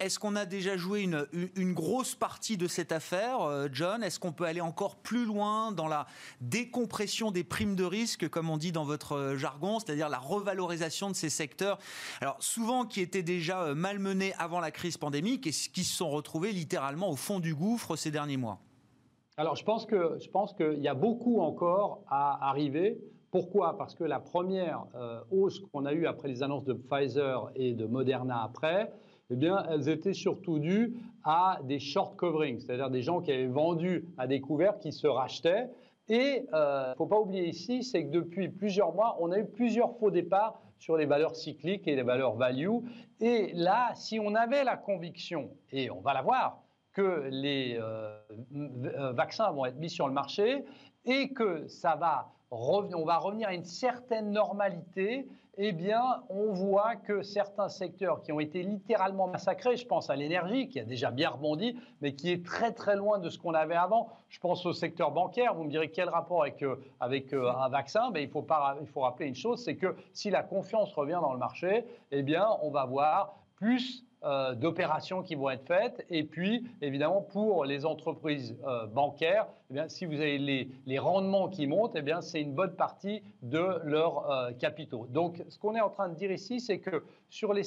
Est-ce 0.00 0.18
qu'on 0.18 0.34
a 0.34 0.44
déjà 0.44 0.76
joué 0.76 1.02
une, 1.02 1.72
grosse 1.72 2.14
partie 2.14 2.56
de 2.56 2.66
cette 2.66 2.92
affaire, 2.92 3.68
John? 3.72 4.02
Est-ce 4.02 4.18
qu'on 4.18 4.32
peut 4.32 4.44
aller 4.44 4.60
encore 4.60 4.96
plus 4.96 5.24
loin 5.24 5.72
dans 5.72 5.88
la 5.88 6.06
décompression 6.40 7.30
des 7.30 7.44
primes 7.44 7.76
de 7.76 7.84
risque, 7.84 8.28
comme 8.28 8.50
on 8.50 8.56
dit 8.56 8.72
dans 8.72 8.84
votre 8.84 9.36
jargon, 9.36 9.78
c'est-à-dire 9.78 10.08
la 10.08 10.18
revalorisation 10.18 11.10
de 11.10 11.14
ces 11.14 11.30
secteurs? 11.30 11.78
Alors 12.24 12.42
souvent 12.42 12.86
qui 12.86 13.00
étaient 13.02 13.22
déjà 13.22 13.64
euh, 13.64 13.74
malmenés 13.74 14.32
avant 14.38 14.58
la 14.58 14.70
crise 14.70 14.96
pandémique 14.96 15.46
et 15.46 15.50
qui 15.50 15.84
se 15.84 15.96
sont 15.96 16.08
retrouvés 16.08 16.52
littéralement 16.52 17.10
au 17.10 17.16
fond 17.16 17.38
du 17.38 17.54
gouffre 17.54 17.96
ces 17.96 18.10
derniers 18.10 18.38
mois. 18.38 18.60
Alors 19.36 19.56
je 19.56 19.64
pense 19.64 19.86
qu'il 19.86 20.78
y 20.80 20.88
a 20.88 20.94
beaucoup 20.94 21.40
encore 21.40 22.02
à 22.08 22.48
arriver. 22.48 22.98
Pourquoi? 23.30 23.76
Parce 23.76 23.94
que 23.94 24.04
la 24.04 24.20
première 24.20 24.84
hausse 25.32 25.58
qu'on 25.58 25.84
a 25.86 25.92
eue 25.92 26.06
après 26.06 26.28
les 26.28 26.44
annonces 26.44 26.64
de 26.64 26.72
Pfizer 26.72 27.50
et 27.56 27.72
de 27.72 27.84
Moderna 27.84 28.44
après, 28.44 28.92
eh 29.30 29.36
bien, 29.36 29.64
elles 29.70 29.88
étaient 29.88 30.12
surtout 30.12 30.58
dues 30.58 30.94
à 31.24 31.58
des 31.64 31.80
short 31.80 32.16
coverings, 32.16 32.60
c'est-à-dire 32.60 32.90
des 32.90 33.02
gens 33.02 33.20
qui 33.20 33.32
avaient 33.32 33.46
vendu 33.46 34.04
à 34.18 34.26
découvert, 34.26 34.78
qui 34.78 34.92
se 34.92 35.06
rachetaient. 35.06 35.68
Et 36.08 36.42
il 36.42 36.48
euh, 36.52 36.90
ne 36.90 36.94
faut 36.94 37.06
pas 37.06 37.18
oublier 37.18 37.48
ici, 37.48 37.82
c'est 37.82 38.04
que 38.04 38.10
depuis 38.10 38.48
plusieurs 38.48 38.94
mois, 38.94 39.16
on 39.20 39.32
a 39.32 39.38
eu 39.38 39.46
plusieurs 39.46 39.96
faux 39.96 40.10
départs 40.10 40.60
sur 40.78 40.96
les 40.96 41.06
valeurs 41.06 41.36
cycliques 41.36 41.86
et 41.88 41.96
les 41.96 42.02
valeurs 42.02 42.34
value. 42.34 42.78
Et 43.20 43.52
là, 43.54 43.92
si 43.94 44.18
on 44.18 44.34
avait 44.34 44.64
la 44.64 44.76
conviction, 44.76 45.50
et 45.72 45.90
on 45.90 46.00
va 46.00 46.14
l'avoir, 46.14 46.64
que 46.92 47.28
les 47.30 47.76
euh, 47.80 48.16
euh, 48.54 49.12
vaccins 49.12 49.50
vont 49.50 49.66
être 49.66 49.76
mis 49.76 49.90
sur 49.90 50.06
le 50.06 50.14
marché 50.14 50.64
et 51.04 51.32
que 51.32 51.66
ça 51.66 51.96
va 51.96 52.32
on 52.54 53.04
va 53.04 53.18
revenir 53.18 53.48
à 53.48 53.54
une 53.54 53.64
certaine 53.64 54.30
normalité, 54.30 55.26
eh 55.56 55.72
bien, 55.72 56.22
on 56.30 56.52
voit 56.52 56.96
que 56.96 57.22
certains 57.22 57.68
secteurs 57.68 58.22
qui 58.22 58.32
ont 58.32 58.40
été 58.40 58.62
littéralement 58.62 59.28
massacrés, 59.28 59.76
je 59.76 59.86
pense 59.86 60.10
à 60.10 60.16
l'énergie, 60.16 60.68
qui 60.68 60.80
a 60.80 60.84
déjà 60.84 61.10
bien 61.10 61.30
rebondi, 61.30 61.76
mais 62.00 62.14
qui 62.14 62.32
est 62.32 62.44
très 62.44 62.72
très 62.72 62.96
loin 62.96 63.18
de 63.18 63.30
ce 63.30 63.38
qu'on 63.38 63.54
avait 63.54 63.76
avant. 63.76 64.08
Je 64.28 64.40
pense 64.40 64.66
au 64.66 64.72
secteur 64.72 65.12
bancaire. 65.12 65.54
Vous 65.54 65.64
me 65.64 65.70
direz 65.70 65.90
quel 65.90 66.08
rapport 66.08 66.42
avec, 66.42 66.62
euh, 66.62 66.76
avec 66.98 67.32
euh, 67.32 67.52
un 67.52 67.68
vaccin 67.68 68.10
mais 68.12 68.24
il, 68.24 68.28
faut 68.28 68.44
il 68.80 68.86
faut 68.88 69.00
rappeler 69.00 69.28
une 69.28 69.36
chose, 69.36 69.62
c'est 69.62 69.76
que 69.76 69.94
si 70.12 70.30
la 70.30 70.42
confiance 70.42 70.92
revient 70.92 71.20
dans 71.22 71.32
le 71.32 71.38
marché, 71.38 71.84
eh 72.10 72.22
bien, 72.22 72.48
on 72.62 72.70
va 72.70 72.84
voir 72.84 73.36
plus 73.56 74.04
euh, 74.24 74.54
d'opérations 74.54 75.22
qui 75.22 75.34
vont 75.34 75.50
être 75.50 75.66
faites. 75.66 76.06
Et 76.08 76.24
puis, 76.24 76.64
évidemment, 76.80 77.20
pour 77.20 77.66
les 77.66 77.84
entreprises 77.84 78.56
euh, 78.66 78.86
bancaires, 78.86 79.46
eh 79.70 79.74
bien, 79.74 79.88
si 79.90 80.06
vous 80.06 80.14
avez 80.14 80.38
les, 80.38 80.70
les, 80.86 80.98
rendements 80.98 81.50
qui 81.50 81.66
montent, 81.66 81.94
eh 81.94 82.12
c'est 82.22 82.40
une 82.40 82.54
bonne 82.54 82.74
partie 82.74 83.22
de 83.42 83.82
leurs 83.84 84.30
euh, 84.30 84.52
capitaux. 84.52 85.06
Donc, 85.10 85.44
ce 85.50 85.58
qu'on 85.58 85.74
est 85.74 85.80
en 85.82 85.90
train 85.90 86.08
de 86.08 86.14
dire 86.14 86.32
ici, 86.32 86.58
c'est 86.58 86.78
que 86.78 87.04
sur 87.28 87.52
les 87.52 87.64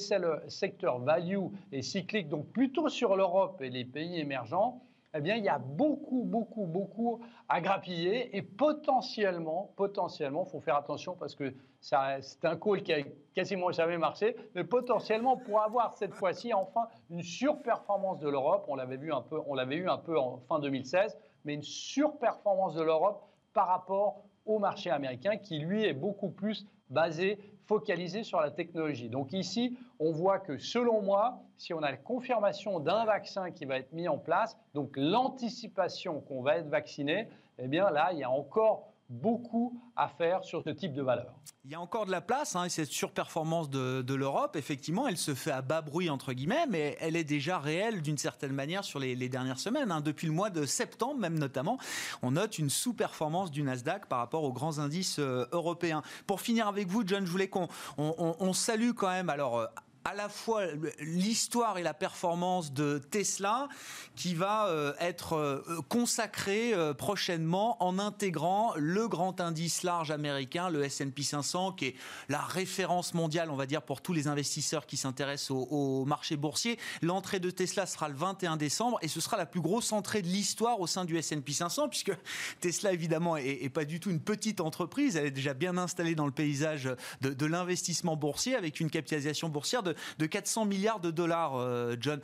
secteurs 0.48 0.98
value 0.98 1.46
et 1.70 1.82
cycliques, 1.82 2.28
donc 2.28 2.48
plutôt 2.48 2.88
sur 2.88 3.16
l'Europe 3.16 3.62
et 3.62 3.70
les 3.70 3.84
pays 3.84 4.18
émergents, 4.18 4.82
eh 5.14 5.20
bien, 5.20 5.36
il 5.36 5.44
y 5.44 5.48
a 5.48 5.58
beaucoup, 5.58 6.24
beaucoup, 6.24 6.66
beaucoup 6.66 7.20
à 7.48 7.60
grappiller 7.60 8.36
et 8.36 8.42
potentiellement, 8.42 9.72
potentiellement, 9.76 10.44
faut 10.44 10.60
faire 10.60 10.76
attention 10.76 11.16
parce 11.16 11.34
que 11.34 11.54
c'est 11.80 11.96
un 11.96 12.56
call 12.56 12.82
qui 12.82 12.92
a 12.92 12.98
quasiment 13.34 13.72
jamais 13.72 13.96
marché, 13.96 14.36
mais 14.54 14.64
potentiellement 14.64 15.36
pour 15.36 15.62
avoir 15.62 15.94
cette 15.94 16.12
fois-ci 16.14 16.52
enfin 16.52 16.88
une 17.08 17.22
surperformance 17.22 18.18
de 18.18 18.28
l'Europe. 18.28 18.66
On 18.68 18.74
l'avait 18.74 18.96
vu 18.96 19.12
un 19.12 19.22
peu, 19.22 19.40
on 19.46 19.54
l'avait 19.54 19.76
eu 19.76 19.88
un 19.88 19.98
peu 19.98 20.18
en 20.18 20.38
fin 20.48 20.58
2016, 20.58 21.16
mais 21.44 21.54
une 21.54 21.62
surperformance 21.62 22.74
de 22.74 22.82
l'Europe 22.82 23.24
par 23.54 23.68
rapport 23.68 24.24
au 24.44 24.58
marché 24.58 24.90
américain 24.90 25.36
qui 25.36 25.58
lui 25.58 25.84
est 25.84 25.94
beaucoup 25.94 26.30
plus 26.30 26.66
basé, 26.90 27.38
focalisé 27.68 28.24
sur 28.24 28.40
la 28.40 28.50
technologie. 28.50 29.10
Donc 29.10 29.32
ici, 29.32 29.78
on 30.00 30.10
voit 30.10 30.38
que 30.38 30.56
selon 30.56 31.02
moi, 31.02 31.42
si 31.58 31.74
on 31.74 31.82
a 31.82 31.90
la 31.90 31.98
confirmation 31.98 32.80
d'un 32.80 33.04
vaccin 33.04 33.50
qui 33.50 33.66
va 33.66 33.76
être 33.76 33.92
mis 33.92 34.08
en 34.08 34.18
place, 34.18 34.56
donc 34.74 34.96
l'anticipation 34.96 36.20
qu'on 36.22 36.42
va 36.42 36.56
être 36.56 36.68
vacciné, 36.68 37.28
eh 37.58 37.68
bien 37.68 37.90
là, 37.90 38.10
il 38.12 38.18
y 38.18 38.24
a 38.24 38.30
encore 38.30 38.88
beaucoup 39.08 39.80
à 39.96 40.08
faire 40.08 40.44
sur 40.44 40.62
ce 40.62 40.70
type 40.70 40.92
de 40.92 41.02
valeur. 41.02 41.34
Il 41.64 41.72
y 41.72 41.74
a 41.74 41.80
encore 41.80 42.06
de 42.06 42.10
la 42.10 42.20
place, 42.20 42.56
hein, 42.56 42.68
cette 42.68 42.90
surperformance 42.90 43.68
de, 43.70 44.14
l'Europe, 44.14 44.56
effectivement, 44.56 45.08
elle 45.08 45.16
se 45.16 45.34
fait 45.34 45.50
à 45.50 45.62
bas 45.62 45.82
bruit, 45.82 46.10
entre 46.10 46.32
guillemets, 46.32 46.66
mais 46.68 46.96
elle 47.00 47.16
est 47.16 47.24
déjà 47.24 47.58
réelle 47.58 48.02
d'une 48.02 48.18
certaine 48.18 48.52
manière 48.52 48.84
sur 48.84 48.98
les, 48.98 49.28
dernières 49.28 49.58
semaines. 49.58 49.90
Hein. 49.90 50.00
Depuis 50.00 50.26
le 50.26 50.32
mois 50.32 50.50
de 50.50 50.64
septembre, 50.64 51.20
même 51.20 51.38
notamment, 51.38 51.78
on 52.22 52.32
note 52.32 52.58
une 52.58 52.70
sous-performance 52.70 53.50
du 53.50 53.62
Nasdaq 53.62 54.06
par 54.06 54.18
rapport 54.18 54.44
aux 54.44 54.52
grands 54.52 54.78
indices 54.78 55.18
euh, 55.18 55.46
européens. 55.52 56.02
Pour 56.26 56.40
finir 56.40 56.68
avec 56.68 56.88
vous, 56.88 57.02
John, 57.06 57.24
je 57.26 57.30
voulais 57.30 57.48
qu'on 57.48 57.68
on, 57.98 58.52
salue 58.52 58.92
quand 58.92 59.08
même, 59.08 59.30
alors, 59.30 59.58
euh, 59.58 59.66
à 60.08 60.14
la 60.14 60.30
fois 60.30 60.62
l'histoire 61.00 61.76
et 61.76 61.82
la 61.82 61.92
performance 61.92 62.72
de 62.72 62.98
Tesla 63.10 63.68
qui 64.16 64.34
va 64.34 64.68
euh, 64.68 64.94
être 65.00 65.34
euh, 65.34 65.82
consacrée 65.90 66.72
euh, 66.72 66.94
prochainement 66.94 67.76
en 67.84 67.98
intégrant 67.98 68.72
le 68.76 69.06
grand 69.06 69.38
indice 69.42 69.82
large 69.82 70.10
américain, 70.10 70.70
le 70.70 70.82
S&P 70.82 71.22
500, 71.22 71.72
qui 71.72 71.86
est 71.88 71.94
la 72.30 72.40
référence 72.40 73.12
mondiale, 73.12 73.50
on 73.50 73.56
va 73.56 73.66
dire, 73.66 73.82
pour 73.82 74.00
tous 74.00 74.14
les 74.14 74.28
investisseurs 74.28 74.86
qui 74.86 74.96
s'intéressent 74.96 75.50
au, 75.50 76.06
marché 76.06 76.36
boursier. 76.36 76.78
L'entrée 77.02 77.38
de 77.38 77.50
Tesla 77.50 77.84
sera 77.84 78.08
le 78.08 78.14
21 78.14 78.56
décembre 78.56 78.98
et 79.02 79.08
ce 79.08 79.20
sera 79.20 79.36
la 79.36 79.46
plus 79.46 79.60
grosse 79.60 79.92
entrée 79.92 80.22
de 80.22 80.28
l'histoire 80.28 80.80
au 80.80 80.86
sein 80.86 81.04
du 81.04 81.18
S&P 81.18 81.52
500 81.52 81.90
puisque 81.90 82.12
Tesla, 82.60 82.94
évidemment, 82.94 83.36
est, 83.36 83.68
pas 83.68 83.84
du 83.84 84.00
tout 84.00 84.08
une 84.08 84.20
petite 84.20 84.62
entreprise. 84.62 85.16
Elle 85.16 85.26
est 85.26 85.30
déjà 85.30 85.52
bien 85.52 85.76
installée 85.76 86.14
dans 86.14 86.26
le 86.26 86.32
paysage 86.32 86.88
de, 87.20 87.34
de 87.34 87.46
l'investissement 87.46 88.16
boursier 88.16 88.54
avec 88.54 88.80
une 88.80 88.88
capitalisation 88.88 89.50
boursière 89.50 89.82
de 89.82 89.97
de 90.18 90.26
400 90.26 90.64
milliards 90.64 91.00
de 91.00 91.10
dollars, 91.10 91.56
euh, 91.56 91.96
John. 92.00 92.20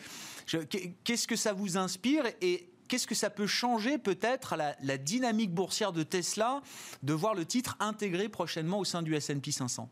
Qu'est-ce 1.04 1.26
que 1.26 1.36
ça 1.36 1.52
vous 1.52 1.76
inspire 1.76 2.24
et 2.40 2.68
qu'est-ce 2.88 3.06
que 3.06 3.14
ça 3.14 3.30
peut 3.30 3.46
changer 3.46 3.98
peut-être 3.98 4.56
la, 4.56 4.76
la, 4.82 4.98
dynamique 4.98 5.52
boursière 5.52 5.92
de 5.92 6.02
Tesla 6.02 6.60
de 7.02 7.12
voir 7.12 7.34
le 7.34 7.46
titre 7.46 7.76
intégré 7.80 8.28
prochainement 8.28 8.78
au 8.78 8.84
sein 8.84 9.02
du 9.02 9.14
S&P 9.14 9.50
500 9.50 9.88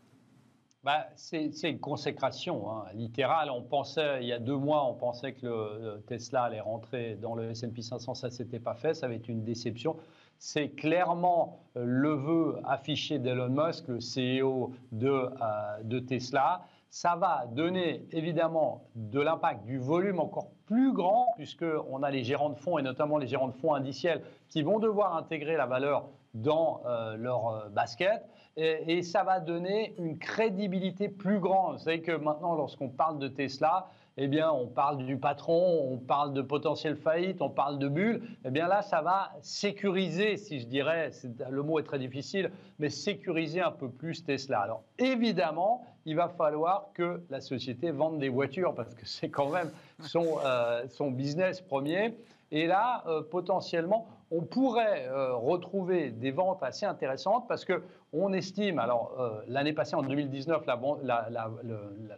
bah, 0.83 1.07
c'est 1.15 1.49
une 1.63 1.79
consécration 1.79 2.69
hein, 2.69 2.85
littérale. 2.93 3.49
On 3.49 3.61
pensait, 3.61 4.21
il 4.21 4.27
y 4.27 4.33
a 4.33 4.39
deux 4.39 4.57
mois, 4.57 4.85
on 4.85 4.93
pensait 4.93 5.31
que 5.31 5.45
le, 5.45 6.03
Tesla 6.07 6.43
allait 6.43 6.59
rentrer 6.59 7.15
dans 7.21 7.35
le 7.35 7.51
S&P 7.51 7.81
500. 7.81 8.15
Ça 8.15 8.27
ne 8.27 8.33
s'était 8.33 8.59
pas 8.59 8.75
fait. 8.75 8.93
Ça 8.93 9.05
avait 9.05 9.15
été 9.15 9.31
une 9.31 9.45
déception. 9.45 9.95
C'est 10.39 10.69
clairement 10.71 11.59
euh, 11.77 11.85
le 11.85 12.13
vœu 12.15 12.59
affiché 12.65 13.17
d'Elon 13.17 13.47
Musk, 13.49 13.85
le 13.87 13.99
CEO 13.99 14.73
de, 14.91 15.07
euh, 15.07 15.83
de 15.83 15.99
Tesla 15.99 16.65
ça 16.93 17.15
va 17.15 17.47
donner 17.47 18.05
évidemment 18.11 18.83
de 18.93 19.19
l'impact, 19.19 19.65
du 19.65 19.79
volume 19.79 20.19
encore 20.19 20.51
plus 20.67 20.93
grand, 20.93 21.33
puisqu'on 21.37 22.03
a 22.03 22.11
les 22.11 22.23
gérants 22.23 22.51
de 22.51 22.55
fonds 22.55 22.77
et 22.77 22.83
notamment 22.83 23.17
les 23.17 23.25
gérants 23.25 23.47
de 23.47 23.53
fonds 23.53 23.73
indiciels 23.73 24.21
qui 24.47 24.61
vont 24.61 24.77
devoir 24.77 25.17
intégrer 25.17 25.57
la 25.57 25.65
valeur 25.65 26.05
dans 26.35 26.81
euh, 26.85 27.17
leur 27.17 27.47
euh, 27.47 27.69
basket. 27.69 28.23
Et, 28.57 28.97
et, 28.99 29.01
ça 29.01 29.23
va 29.23 29.39
donner 29.39 29.95
une 29.97 30.19
crédibilité 30.19 31.09
plus 31.09 31.39
grande. 31.39 31.77
Vous 31.77 31.83
savez 31.83 32.03
que 32.03 32.11
maintenant, 32.11 32.53
lorsqu'on 32.53 32.89
parle 32.89 33.17
de 33.17 33.27
Tesla, 33.27 33.87
eh 34.17 34.27
bien, 34.27 34.51
on 34.51 34.67
parle 34.67 35.05
du 35.05 35.17
patron, 35.17 35.91
on 35.91 35.97
parle 35.97 36.33
de 36.33 36.41
potentielle 36.41 36.95
faillite, 36.95 37.41
on 37.41 37.49
parle 37.49 37.79
de 37.79 37.87
bulle. 37.87 38.21
Eh 38.45 38.51
bien 38.51 38.67
là, 38.67 38.81
ça 38.83 39.01
va 39.01 39.31
sécuriser, 39.41 40.37
si 40.37 40.59
je 40.59 40.67
dirais, 40.67 41.09
le 41.49 41.63
mot 41.63 41.79
est 41.79 41.83
très 41.83 41.97
difficile, 41.97 42.51
mais 42.77 42.89
sécuriser 42.89 43.61
un 43.61 43.71
peu 43.71 43.89
plus 43.89 44.23
Tesla. 44.23 44.59
Alors 44.59 44.83
évidemment, 44.99 45.83
il 46.05 46.15
va 46.15 46.27
falloir 46.27 46.89
que 46.93 47.23
la 47.29 47.41
société 47.41 47.91
vende 47.91 48.19
des 48.19 48.29
voitures 48.29 48.75
parce 48.75 48.93
que 48.93 49.05
c'est 49.05 49.29
quand 49.29 49.49
même 49.49 49.71
son, 49.99 50.37
euh, 50.45 50.85
business 51.11 51.61
premier. 51.61 52.15
Et 52.51 52.67
là, 52.67 53.03
euh, 53.07 53.23
potentiellement, 53.23 54.07
on 54.35 54.41
pourrait 54.41 55.07
euh, 55.07 55.35
retrouver 55.35 56.09
des 56.09 56.31
ventes 56.31 56.63
assez 56.63 56.85
intéressantes 56.85 57.47
parce 57.47 57.63
que 57.63 57.83
on 58.11 58.33
estime, 58.33 58.77
alors 58.77 59.15
l'année 59.47 59.73
passée, 59.73 59.95
en 59.95 60.03
2019, 60.03 60.65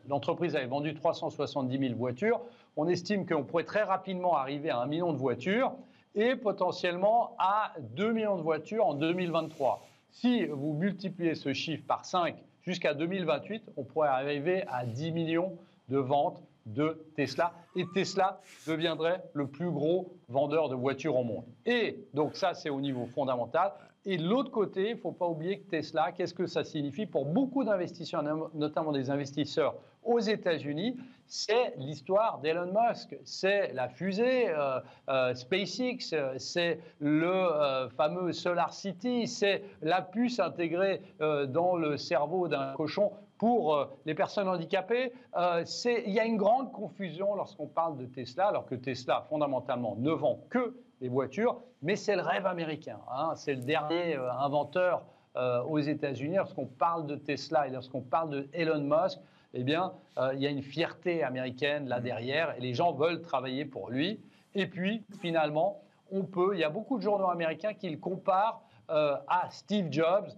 l'entreprise 0.09 0.55
avait 0.55 0.65
vendu 0.65 0.93
370 0.93 1.79
000 1.79 1.95
voitures. 1.95 2.41
On 2.75 2.87
estime 2.89 3.25
qu'on 3.25 3.43
pourrait 3.43 3.63
très 3.63 3.83
rapidement 3.83 4.35
arriver 4.35 4.69
à 4.71 4.79
un 4.79 4.87
million 4.87 5.13
de 5.13 5.17
voitures 5.17 5.73
et 6.15 6.35
potentiellement 6.35 7.35
à 7.39 7.73
2 7.95 8.11
millions 8.11 8.35
de 8.35 8.41
voitures 8.41 8.85
en 8.85 8.93
2023. 8.93 9.85
Si 10.11 10.45
vous 10.45 10.73
multipliez 10.73 11.35
ce 11.35 11.53
chiffre 11.53 11.85
par 11.85 12.05
5 12.05 12.35
jusqu'à 12.61 12.93
2028, 12.93 13.71
on 13.77 13.83
pourrait 13.83 14.09
arriver 14.09 14.63
à 14.67 14.85
10 14.85 15.11
millions 15.11 15.57
de 15.89 15.97
ventes 15.97 16.41
de 16.65 17.05
Tesla. 17.15 17.53
Et 17.75 17.85
Tesla 17.93 18.39
deviendrait 18.67 19.23
le 19.33 19.47
plus 19.47 19.69
gros 19.69 20.13
vendeur 20.29 20.69
de 20.69 20.75
voitures 20.75 21.15
au 21.15 21.23
monde. 21.23 21.45
Et 21.65 22.07
donc 22.13 22.35
ça, 22.35 22.53
c'est 22.53 22.69
au 22.69 22.81
niveau 22.81 23.05
fondamental. 23.05 23.73
Et 24.07 24.17
de 24.17 24.23
l'autre 24.23 24.51
côté, 24.51 24.89
il 24.89 24.95
ne 24.95 24.99
faut 24.99 25.11
pas 25.11 25.27
oublier 25.27 25.59
que 25.59 25.69
Tesla, 25.69 26.11
qu'est-ce 26.11 26.33
que 26.33 26.45
ça 26.45 26.63
signifie 26.63 27.07
pour 27.07 27.25
beaucoup 27.25 27.63
d'investisseurs, 27.63 28.23
notamment 28.53 28.91
des 28.91 29.09
investisseurs 29.09 29.75
aux 30.03 30.19
États-Unis? 30.19 30.95
C'est 31.25 31.73
l'histoire 31.77 32.37
d'Elon 32.37 32.71
Musk, 32.71 33.17
c'est 33.23 33.73
la 33.73 33.89
fusée 33.89 34.49
euh, 34.49 34.79
euh, 35.09 35.33
SpaceX, 35.33 36.13
c'est 36.37 36.79
le 36.99 37.31
euh, 37.31 37.89
fameux 37.89 38.31
Solar 38.31 38.71
City, 38.73 39.25
c'est 39.25 39.63
la 39.81 40.03
puce 40.03 40.39
intégrée 40.39 41.01
dans 41.19 41.75
le 41.75 41.97
cerveau 41.97 42.47
d'un 42.47 42.73
cochon 42.73 43.11
pour 43.37 43.89
les 44.05 44.15
personnes 44.15 44.47
handicapées. 44.47 45.11
il 45.35 46.11
y 46.11 46.19
a 46.19 46.25
une 46.25 46.37
grande 46.37 46.71
confusion 46.71 47.35
lorsqu'on 47.35 47.67
parle 47.67 47.97
de 47.97 48.05
Tesla, 48.05 48.47
alors 48.47 48.65
que 48.65 48.75
Tesla, 48.75 49.25
fondamentalement, 49.29 49.95
ne 49.97 50.11
vend 50.11 50.39
que 50.49 50.73
des 51.01 51.09
voitures, 51.09 51.61
mais 51.81 51.95
c'est 51.95 52.15
le 52.15 52.21
rêve 52.21 52.45
américain. 52.45 52.99
Hein. 53.11 53.33
C'est 53.35 53.53
le 53.53 53.61
dernier 53.61 54.15
euh, 54.15 54.31
inventeur 54.33 55.03
euh, 55.35 55.61
aux 55.63 55.79
États-Unis. 55.79 56.35
Lorsqu'on 56.35 56.65
parle 56.65 57.05
de 57.05 57.15
Tesla 57.15 57.67
et 57.67 57.71
lorsqu'on 57.71 58.01
parle 58.01 58.29
de 58.29 58.49
Elon 58.53 58.81
Musk, 58.81 59.19
eh 59.53 59.63
bien, 59.63 59.93
euh, 60.17 60.31
il 60.33 60.41
y 60.41 60.47
a 60.47 60.49
une 60.49 60.61
fierté 60.61 61.23
américaine 61.23 61.87
là 61.87 61.99
derrière 61.99 62.55
et 62.57 62.61
les 62.61 62.73
gens 62.73 62.93
veulent 62.93 63.21
travailler 63.21 63.65
pour 63.65 63.89
lui. 63.89 64.19
Et 64.53 64.67
puis, 64.67 65.03
finalement, 65.21 65.81
on 66.11 66.23
peut, 66.23 66.51
il 66.53 66.59
y 66.59 66.63
a 66.63 66.69
beaucoup 66.69 66.97
de 66.97 67.03
journaux 67.03 67.29
américains 67.29 67.73
qui 67.73 67.89
le 67.89 67.97
comparent 67.97 68.61
à 68.89 69.47
Steve 69.49 69.87
Jobs, 69.91 70.29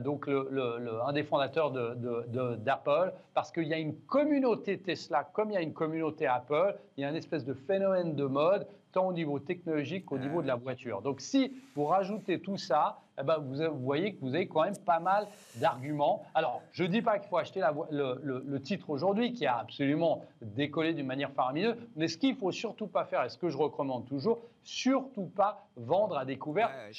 donc 0.00 0.28
un 0.28 1.12
des 1.12 1.22
fondateurs 1.22 1.70
d'Apple, 1.70 3.12
parce 3.34 3.52
qu'il 3.52 3.68
y 3.68 3.74
a 3.74 3.78
une 3.78 3.96
communauté 4.00 4.78
Tesla, 4.78 5.24
comme 5.32 5.50
il 5.50 5.54
y 5.54 5.56
a 5.56 5.62
une 5.62 5.74
communauté 5.74 6.26
Apple, 6.26 6.76
il 6.96 7.02
y 7.02 7.04
a 7.04 7.10
une 7.10 7.16
espèce 7.16 7.44
de 7.44 7.54
phénomène 7.54 8.14
de 8.14 8.24
mode 8.24 8.66
tant 8.92 9.06
au 9.06 9.12
niveau 9.12 9.38
technologique 9.38 10.06
qu'au 10.06 10.18
niveau 10.18 10.42
de 10.42 10.48
la 10.48 10.56
voiture. 10.56 11.02
Donc 11.02 11.20
si 11.20 11.52
vous 11.76 11.84
rajoutez 11.84 12.40
tout 12.40 12.56
ça, 12.56 12.98
eh 13.20 13.22
ben, 13.22 13.38
vous, 13.38 13.78
voyez 13.80 14.14
que 14.14 14.20
vous 14.20 14.34
avez 14.34 14.46
quand 14.46 14.64
même 14.64 14.78
pas 14.78 14.98
mal 14.98 15.26
d'arguments. 15.56 16.24
Alors, 16.34 16.62
je 16.72 16.84
ne 16.84 16.88
dis 16.88 17.02
pas 17.02 17.18
qu'il 17.18 17.28
faut 17.28 17.36
acheter 17.36 17.60
le, 17.90 18.58
titre 18.58 18.90
aujourd'hui, 18.90 19.32
qui 19.32 19.46
a 19.46 19.58
absolument 19.58 20.24
décollé 20.40 20.94
d'une 20.94 21.06
manière 21.06 21.30
faramineuse, 21.32 21.76
mais 21.96 22.08
ce 22.08 22.16
qu'il 22.16 22.34
ne 22.34 22.38
faut 22.38 22.52
surtout 22.52 22.86
pas 22.86 23.04
faire, 23.04 23.24
et 23.24 23.28
ce 23.28 23.36
que 23.36 23.48
je 23.48 23.58
recommande 23.58 24.06
toujours, 24.06 24.38
surtout 24.62 25.26
pas 25.26 25.66
vendre 25.76 26.16
à 26.16 26.24
découvert, 26.24 26.68
ouais, 26.68 26.92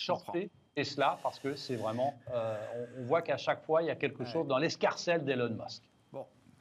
Tesla, 0.75 1.19
parce 1.21 1.39
que 1.39 1.55
c'est 1.55 1.75
vraiment, 1.75 2.13
euh, 2.33 2.57
on, 2.99 3.03
voit 3.03 3.21
qu'à 3.21 3.37
chaque 3.37 3.63
fois, 3.65 3.81
il 3.81 3.87
y 3.87 3.91
a 3.91 3.95
quelque 3.95 4.25
chose 4.25 4.47
dans 4.47 4.57
l'escarcelle 4.57 5.25
d'Elon 5.25 5.49
Musk. 5.49 5.83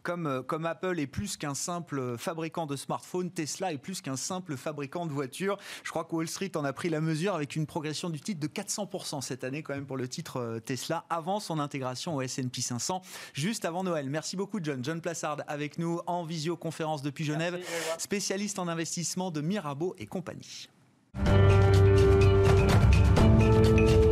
Euh, 0.08 0.42
comme, 0.42 0.66
Apple 0.66 0.98
est 0.98 1.06
plus 1.06 1.36
qu'un 1.36 1.54
simple 1.54 2.16
fabricant 2.16 2.66
de 2.66 2.76
smartphones, 2.76 3.30
Tesla 3.30 3.72
est 3.72 3.78
plus 3.78 4.00
qu'un 4.00 4.16
simple 4.16 4.56
fabricant 4.56 5.06
de 5.06 5.12
voitures. 5.12 5.58
Je 5.84 5.90
crois 5.90 6.04
que 6.04 6.14
Wall 6.14 6.28
Street 6.28 6.52
en 6.56 6.64
a 6.64 6.72
pris 6.72 6.88
la 6.88 7.00
mesure 7.00 7.34
avec 7.34 7.56
une 7.56 7.66
progression 7.66 8.10
du 8.10 8.20
titre 8.20 8.40
de 8.40 8.46
400% 8.46 9.20
cette 9.20 9.44
année 9.44 9.62
quand 9.62 9.74
même 9.74 9.86
pour 9.86 9.96
le 9.96 10.08
titre 10.08 10.38
euh, 10.38 10.60
Tesla 10.60 11.04
avant 11.10 11.40
son 11.40 11.58
intégration 11.58 12.16
au 12.16 12.22
S&P 12.22 12.60
500 12.60 13.02
juste 13.34 13.64
avant 13.64 13.84
Noël. 13.84 14.08
Merci 14.08 14.36
beaucoup 14.36 14.58
John. 14.62 14.82
John 14.82 15.00
Plassard 15.00 15.38
avec 15.46 15.78
nous 15.78 16.00
en 16.06 16.24
visioconférence 16.24 17.02
depuis 17.02 17.24
Genève, 17.24 17.58
spécialiste 17.98 18.58
en 18.58 18.68
investissement 18.68 19.30
de 19.30 19.40
Mirabeau 19.40 19.94
et 19.98 20.06
compagnie. 20.06 20.68
Thank 23.62 24.04
you. 24.04 24.09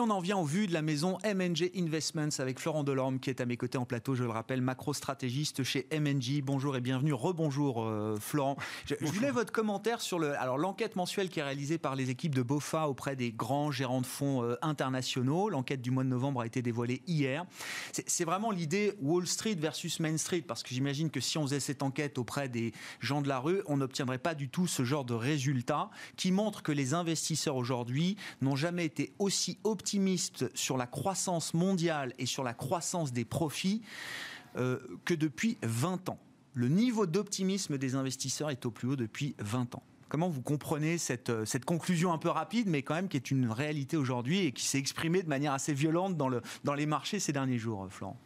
Et 0.00 0.02
on 0.02 0.08
en 0.08 0.20
vient 0.20 0.38
au 0.38 0.46
vu 0.46 0.66
de 0.66 0.72
la 0.72 0.80
maison 0.80 1.18
MNG 1.26 1.72
Investments 1.76 2.30
avec 2.38 2.58
Florent 2.58 2.84
Delorme 2.84 3.18
qui 3.20 3.28
est 3.28 3.42
à 3.42 3.44
mes 3.44 3.58
côtés 3.58 3.76
en 3.76 3.84
plateau, 3.84 4.14
je 4.14 4.24
le 4.24 4.30
rappelle, 4.30 4.62
macro-stratégiste 4.62 5.62
chez 5.62 5.86
MNG. 5.92 6.42
Bonjour 6.42 6.74
et 6.74 6.80
bienvenue. 6.80 7.12
Rebonjour 7.12 7.84
euh, 7.84 8.16
Florent. 8.18 8.56
Je, 8.86 8.94
voulais 9.02 9.30
votre 9.30 9.52
commentaire 9.52 10.00
sur 10.00 10.18
le, 10.18 10.34
alors 10.40 10.56
l'enquête 10.56 10.96
mensuelle 10.96 11.28
qui 11.28 11.40
est 11.40 11.42
réalisée 11.42 11.76
par 11.76 11.96
les 11.96 12.08
équipes 12.08 12.34
de 12.34 12.40
BOFA 12.40 12.88
auprès 12.88 13.14
des 13.14 13.30
grands 13.30 13.70
gérants 13.70 14.00
de 14.00 14.06
fonds 14.06 14.42
euh, 14.42 14.56
internationaux. 14.62 15.50
L'enquête 15.50 15.82
du 15.82 15.90
mois 15.90 16.04
de 16.04 16.08
novembre 16.08 16.40
a 16.40 16.46
été 16.46 16.62
dévoilée 16.62 17.02
hier. 17.06 17.44
C'est 17.92 18.24
vraiment 18.24 18.52
l'idée 18.52 18.94
Wall 19.02 19.26
Street 19.26 19.56
versus 19.56 20.00
Main 20.00 20.16
Street 20.16 20.44
parce 20.48 20.62
que 20.62 20.70
j'imagine 20.70 21.10
que 21.10 21.20
si 21.20 21.36
on 21.36 21.42
faisait 21.42 21.60
cette 21.60 21.82
enquête 21.82 22.16
auprès 22.16 22.48
des 22.48 22.72
gens 23.00 23.20
de 23.20 23.28
la 23.28 23.38
rue, 23.38 23.60
on 23.66 23.76
n'obtiendrait 23.76 24.16
pas 24.16 24.34
du 24.34 24.48
tout 24.48 24.66
ce 24.66 24.82
genre 24.82 25.04
de 25.04 25.12
résultats 25.12 25.90
qui 26.16 26.32
montrent 26.32 26.62
que 26.62 26.72
les 26.72 26.94
investisseurs 26.94 27.56
aujourd'hui 27.56 28.16
n'ont 28.40 28.56
jamais 28.56 28.86
été 28.86 29.12
aussi 29.18 29.58
optimistes 29.62 29.89
optimiste 29.90 30.48
sur 30.54 30.76
la 30.76 30.86
croissance 30.86 31.52
mondiale 31.52 32.14
et 32.20 32.26
sur 32.26 32.44
la 32.44 32.54
croissance 32.54 33.12
des 33.12 33.24
profits 33.24 33.82
euh, 34.56 34.78
que 35.04 35.14
depuis 35.14 35.58
20 35.62 36.10
ans. 36.10 36.18
Le 36.54 36.68
niveau 36.68 37.06
d'optimisme 37.06 37.76
des 37.76 37.96
investisseurs 37.96 38.50
est 38.50 38.64
au 38.66 38.70
plus 38.70 38.86
haut 38.86 38.94
depuis 38.94 39.34
20 39.40 39.74
ans. 39.74 39.82
Comment 40.08 40.28
vous 40.28 40.42
comprenez 40.42 40.96
cette, 40.96 41.30
euh, 41.30 41.44
cette 41.44 41.64
conclusion 41.64 42.12
un 42.12 42.18
peu 42.18 42.28
rapide, 42.28 42.68
mais 42.68 42.82
quand 42.82 42.94
même 42.94 43.08
qui 43.08 43.16
est 43.16 43.32
une 43.32 43.50
réalité 43.50 43.96
aujourd'hui 43.96 44.46
et 44.46 44.52
qui 44.52 44.64
s'est 44.64 44.78
exprimée 44.78 45.24
de 45.24 45.28
manière 45.28 45.54
assez 45.54 45.74
violente 45.74 46.16
dans, 46.16 46.30
dans 46.62 46.74
les 46.74 46.86
marchés 46.86 47.18
ces 47.18 47.32
derniers 47.32 47.58
jours, 47.58 47.88
Florent? 47.90 48.16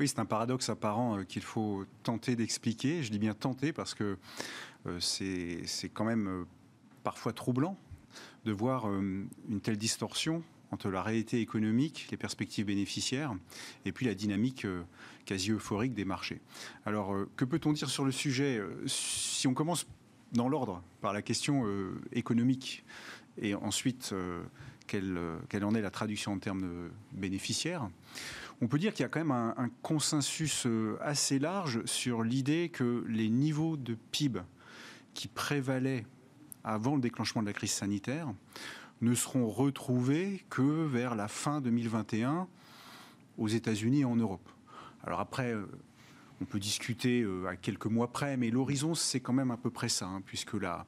Oui, 0.00 0.08
c'est 0.08 0.18
un 0.18 0.24
paradoxe 0.24 0.70
apparent 0.70 1.18
euh, 1.18 1.24
qu'il 1.24 1.42
faut 1.42 1.84
tenter 2.04 2.36
d'expliquer. 2.36 3.02
Je 3.02 3.10
dis 3.10 3.18
bien 3.18 3.34
tenter 3.34 3.74
parce 3.74 3.92
que 3.92 4.16
c'est 4.98 5.90
quand 5.92 6.06
même 6.06 6.46
parfois 7.04 7.34
troublant 7.34 7.76
de 8.46 8.52
voir 8.52 8.86
une 8.86 9.28
telle 9.62 9.76
distorsion 9.76 10.42
entre 10.72 10.90
la 10.90 11.02
réalité 11.02 11.40
économique, 11.40 12.08
les 12.10 12.16
perspectives 12.16 12.66
bénéficiaires, 12.66 13.34
et 13.84 13.92
puis 13.92 14.06
la 14.06 14.14
dynamique 14.14 14.64
euh, 14.64 14.82
quasi 15.26 15.52
euphorique 15.52 15.94
des 15.94 16.06
marchés. 16.06 16.40
Alors, 16.86 17.14
euh, 17.14 17.28
que 17.36 17.44
peut-on 17.44 17.72
dire 17.72 17.90
sur 17.90 18.04
le 18.04 18.10
sujet 18.10 18.58
euh, 18.58 18.82
Si 18.86 19.46
on 19.46 19.54
commence 19.54 19.86
dans 20.32 20.48
l'ordre 20.48 20.82
par 21.02 21.12
la 21.12 21.20
question 21.20 21.66
économique, 22.12 22.84
et 23.36 23.54
ensuite 23.54 24.14
quelle, 24.86 25.18
en 25.62 25.74
est 25.74 25.82
la 25.82 25.90
traduction 25.90 26.32
en 26.32 26.38
termes 26.38 26.88
bénéficiaires, 27.12 27.90
on 28.62 28.66
peut 28.66 28.78
dire 28.78 28.94
qu'il 28.94 29.02
y 29.02 29.04
a 29.04 29.10
quand 29.10 29.20
même 29.20 29.30
un 29.30 29.70
consensus 29.82 30.66
assez 31.02 31.38
large 31.38 31.84
sur 31.84 32.22
l'idée 32.22 32.70
que 32.70 33.04
les 33.10 33.28
niveaux 33.28 33.76
de 33.76 33.94
PIB 34.10 34.40
qui 35.12 35.28
prévalaient 35.28 36.06
avant 36.64 36.94
le 36.94 37.02
déclenchement 37.02 37.42
de 37.42 37.48
la 37.48 37.52
crise 37.52 37.72
sanitaire 37.72 38.28
ne 39.02 39.14
seront 39.14 39.48
retrouvés 39.48 40.44
que 40.48 40.86
vers 40.86 41.14
la 41.14 41.28
fin 41.28 41.60
2021 41.60 42.48
aux 43.36 43.48
États-Unis 43.48 44.00
et 44.00 44.04
en 44.04 44.16
Europe. 44.16 44.48
Alors 45.04 45.20
après, 45.20 45.52
euh, 45.52 45.66
on 46.40 46.44
peut 46.44 46.60
discuter 46.60 47.22
euh, 47.22 47.46
à 47.46 47.56
quelques 47.56 47.86
mois 47.86 48.12
près, 48.12 48.36
mais 48.36 48.50
l'horizon, 48.50 48.94
c'est 48.94 49.20
quand 49.20 49.32
même 49.32 49.50
à 49.50 49.56
peu 49.56 49.70
près 49.70 49.88
ça, 49.88 50.06
hein, 50.06 50.22
puisque 50.24 50.54
la, 50.54 50.86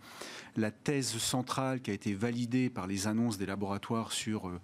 thèse 0.84 1.16
centrale 1.18 1.80
qui 1.80 1.90
a 1.90 1.94
été 1.94 2.14
validée 2.14 2.70
par 2.70 2.86
les 2.86 3.06
annonces 3.06 3.38
des 3.38 3.46
laboratoires 3.46 4.12
sur 4.12 4.48
euh, 4.48 4.60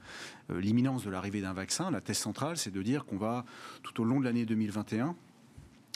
l'imminence 0.49 1.05
de 1.05 1.11
l'arrivée 1.11 1.41
d'un 1.41 1.53
vaccin, 1.53 1.91
la 1.91 2.01
thèse 2.01 2.19
centrale, 2.19 2.57
c'est 2.57 2.71
de 2.71 2.83
dire 2.83 3.05
qu'on 3.05 3.19
va, 3.19 3.45
tout 3.83 4.01
au 4.01 4.05
long 4.05 4.21
de 4.21 4.25
l'année 4.25 4.47
2021, 4.47 5.17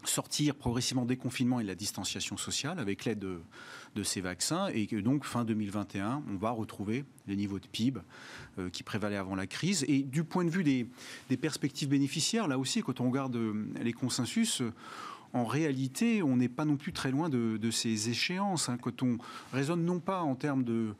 sortir 0.09 0.55
progressivement 0.55 1.05
des 1.05 1.17
confinements 1.17 1.61
et 1.61 1.63
de 1.63 1.69
la 1.69 1.75
distanciation 1.75 2.37
sociale 2.37 2.79
avec 2.79 3.05
l'aide 3.05 3.19
de, 3.19 4.03
ces 4.03 4.21
vaccins 4.21 4.69
et 4.75 4.87
donc 5.03 5.25
fin 5.25 5.45
2021, 5.45 6.23
on 6.29 6.37
va 6.37 6.51
retrouver 6.51 7.05
les 7.27 7.37
niveaux 7.37 7.61
de 7.61 7.67
PIB 7.67 8.01
euh, 8.59 8.69
qui 8.71 8.83
prévalaient 8.83 9.17
avant 9.17 9.35
la 9.35 9.47
crise. 9.47 9.85
Et 9.89 10.03
du 10.03 10.25
point 10.25 10.45
de 10.45 10.51
vue 10.51 10.65
des, 10.65 10.87
perspectives 11.37 11.89
bénéficiaires, 11.89 12.49
là 12.49 12.59
aussi, 12.59 12.83
quand 12.83 13.01
on 13.01 13.09
regarde 13.09 13.37
euh, 13.37 13.67
les 13.81 13.93
consensus, 13.93 14.63
en 15.33 15.45
réalité, 15.45 16.23
on 16.23 16.37
n'est 16.37 16.49
pas 16.49 16.65
non 16.65 16.77
plus 16.77 16.93
très 16.93 17.11
loin 17.11 17.29
de, 17.29 17.71
ces 17.71 18.09
échéances. 18.09 18.69
Hein. 18.69 18.79
quand 18.81 19.03
on 19.03 19.19
raisonne 19.53 19.85
non 19.85 20.01
pas 20.01 20.23
en 20.23 20.35
termes 20.37 20.65
de, 20.65 20.95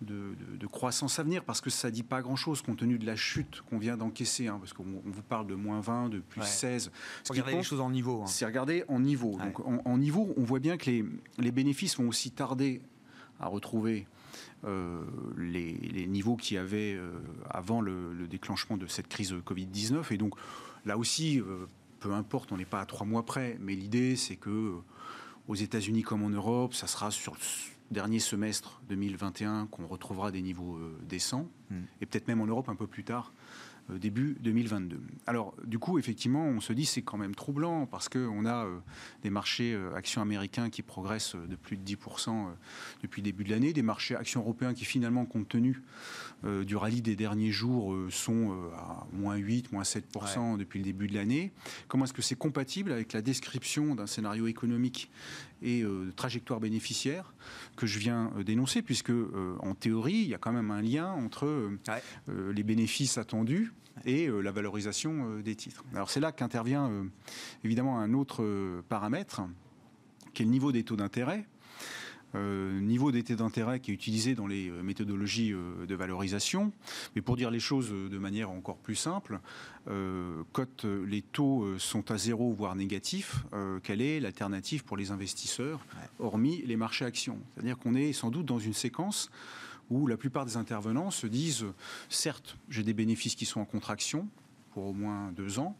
de, 0.00 0.66
croissance 0.66 1.18
à 1.18 1.22
venir 1.22 1.44
parce 1.44 1.60
que 1.60 1.68
ça 1.68 1.90
dit 1.90 2.02
pas 2.02 2.22
grand-chose 2.22 2.62
compte 2.62 2.78
tenu 2.78 2.98
de 2.98 3.04
la 3.04 3.16
chute 3.16 3.62
qu'on 3.68 3.78
vient 3.78 3.96
d'encaisser, 3.96 4.46
hein, 4.46 4.58
parce 4.58 4.72
qu'on 4.72 4.84
vous 5.04 5.22
parle 5.22 5.46
de 5.46 5.54
moins 5.54 5.80
20, 5.80 6.08
de 6.08 6.20
plus 6.20 6.42
16. 6.42 6.90
Regardez 7.28 7.54
les 7.54 7.62
choses 7.62 7.80
en 7.80 7.90
niveau. 7.90 8.22
Hein. 8.22 8.26
C'est 8.26 8.46
regarder 8.46 8.84
en 8.88 9.00
niveau. 9.00 9.38
Donc 9.38 9.60
en, 9.60 9.98
niveau, 9.98 10.32
on 10.36 10.44
voit 10.44 10.60
bien 10.60 10.76
que 10.76 10.86
les, 10.86 11.04
les 11.38 11.52
bénéfices 11.52 11.96
vont 11.98 12.08
aussi 12.08 12.30
tarder 12.30 12.82
à 13.40 13.46
retrouver 13.48 14.06
euh, 14.64 15.02
les, 15.38 16.06
niveaux 16.06 16.36
qu'il 16.36 16.56
y 16.56 16.58
avait 16.58 16.94
euh, 16.94 17.10
avant 17.48 17.80
le, 17.80 18.26
déclenchement 18.28 18.76
de 18.76 18.86
cette 18.86 19.08
crise 19.08 19.32
Covid-19. 19.32 20.12
Et 20.12 20.18
donc 20.18 20.34
là 20.84 20.98
aussi, 20.98 21.40
euh, 21.40 21.66
peu 22.00 22.12
importe, 22.12 22.52
on 22.52 22.58
n'est 22.58 22.66
pas 22.66 22.80
à 22.80 22.86
trois 22.86 23.06
mois 23.06 23.24
près, 23.24 23.56
mais 23.60 23.74
l'idée 23.74 24.16
c'est 24.16 24.36
que 24.36 24.74
aux 25.48 25.54
États-Unis 25.54 26.02
comme 26.02 26.22
en 26.22 26.30
Europe, 26.30 26.74
ça 26.74 26.86
sera 26.86 27.10
sur 27.10 27.36
dernier 27.90 28.18
semestre 28.18 28.80
2021 28.88 29.66
qu'on 29.66 29.86
retrouvera 29.86 30.30
des 30.30 30.42
niveaux 30.42 30.76
euh, 30.76 30.98
décents, 31.08 31.48
hmm. 31.70 31.82
et 32.00 32.06
peut-être 32.06 32.28
même 32.28 32.40
en 32.40 32.46
Europe 32.46 32.68
un 32.68 32.76
peu 32.76 32.86
plus 32.86 33.04
tard, 33.04 33.32
début 33.88 34.36
2022. 34.40 35.00
Alors, 35.26 35.54
du 35.64 35.78
coup, 35.78 35.98
effectivement, 35.98 36.44
on 36.44 36.60
se 36.60 36.72
dit 36.72 36.84
c'est 36.84 37.02
quand 37.02 37.18
même 37.18 37.34
troublant 37.34 37.86
parce 37.86 38.08
qu'on 38.08 38.44
a 38.44 38.66
euh, 38.66 38.78
des 39.22 39.30
marchés 39.30 39.78
actions 39.94 40.22
américains 40.22 40.70
qui 40.70 40.82
progressent 40.82 41.36
de 41.36 41.56
plus 41.56 41.76
de 41.76 41.84
10% 41.84 42.48
depuis 43.02 43.22
le 43.22 43.24
début 43.24 43.44
de 43.44 43.50
l'année, 43.50 43.72
des 43.72 43.82
marchés 43.82 44.14
actions 44.16 44.40
européens 44.40 44.74
qui 44.74 44.84
finalement, 44.84 45.24
compte 45.24 45.48
tenu 45.48 45.82
du 46.42 46.74
rallye 46.74 47.02
des 47.02 47.16
derniers 47.16 47.50
jours, 47.50 47.94
sont 48.10 48.56
à 48.74 49.06
moins 49.12 49.36
8, 49.36 49.72
moins 49.72 49.82
7% 49.82 50.56
depuis 50.56 50.78
le 50.78 50.84
début 50.84 51.06
de 51.06 51.14
l'année. 51.14 51.52
Comment 51.88 52.04
est-ce 52.04 52.12
que 52.12 52.22
c'est 52.22 52.36
compatible 52.36 52.92
avec 52.92 53.12
la 53.12 53.20
description 53.20 53.94
d'un 53.94 54.06
scénario 54.06 54.46
économique 54.46 55.10
et 55.62 55.82
de 55.82 56.10
trajectoire 56.16 56.60
bénéficiaire 56.60 57.34
que 57.76 57.86
je 57.86 57.98
viens 57.98 58.32
d'énoncer, 58.44 58.80
puisque 58.82 59.12
en 59.60 59.74
théorie, 59.74 60.14
il 60.14 60.28
y 60.28 60.34
a 60.34 60.38
quand 60.38 60.52
même 60.52 60.70
un 60.70 60.82
lien 60.82 61.10
entre 61.10 61.70
les 62.28 62.62
bénéfices 62.62 63.18
attendus 63.18 63.72
et 64.04 64.26
euh, 64.26 64.40
la 64.40 64.52
valorisation 64.52 65.36
euh, 65.38 65.42
des 65.42 65.54
titres. 65.54 65.84
Alors 65.94 66.10
c'est 66.10 66.20
là 66.20 66.32
qu'intervient 66.32 66.90
euh, 66.90 67.04
évidemment 67.64 67.98
un 67.98 68.14
autre 68.14 68.82
paramètre, 68.88 69.42
qui 70.34 70.42
est 70.42 70.44
le 70.44 70.50
niveau 70.50 70.72
des 70.72 70.84
taux 70.84 70.96
d'intérêt. 70.96 71.46
niveau 72.34 73.10
d'été 73.10 73.34
d'intérêt 73.34 73.80
qui 73.80 73.90
est 73.90 73.94
utilisé 73.94 74.36
dans 74.36 74.46
les 74.46 74.70
méthodologies 74.70 75.50
de 75.52 75.94
valorisation. 75.96 76.72
Mais 77.16 77.22
pour 77.22 77.36
dire 77.36 77.50
les 77.50 77.58
choses 77.58 77.90
de 77.90 78.18
manière 78.18 78.50
encore 78.50 78.78
plus 78.78 78.94
simple, 78.94 79.40
quand 80.52 80.84
les 80.84 81.22
taux 81.22 81.66
sont 81.78 82.12
à 82.12 82.18
zéro, 82.18 82.52
voire 82.52 82.76
négatifs, 82.76 83.44
quelle 83.82 84.00
est 84.00 84.20
l'alternative 84.20 84.84
pour 84.84 84.96
les 84.96 85.10
investisseurs, 85.10 85.84
hormis 86.20 86.62
les 86.64 86.76
marchés 86.76 87.04
actions? 87.04 87.40
C'est-à-dire 87.54 87.76
qu'on 87.76 87.96
est 87.96 88.12
sans 88.12 88.30
doute 88.30 88.46
dans 88.46 88.60
une 88.60 88.74
séquence 88.74 89.30
où 89.90 90.06
la 90.06 90.16
plupart 90.16 90.46
des 90.46 90.56
intervenants 90.56 91.10
se 91.10 91.26
disent, 91.26 91.66
certes, 92.08 92.56
j'ai 92.68 92.82
des 92.82 92.94
bénéfices 92.94 93.34
qui 93.34 93.46
sont 93.46 93.60
en 93.60 93.64
contraction 93.64 94.28
pour 94.72 94.86
au 94.86 94.92
moins 94.92 95.32
deux 95.32 95.58
ans, 95.58 95.76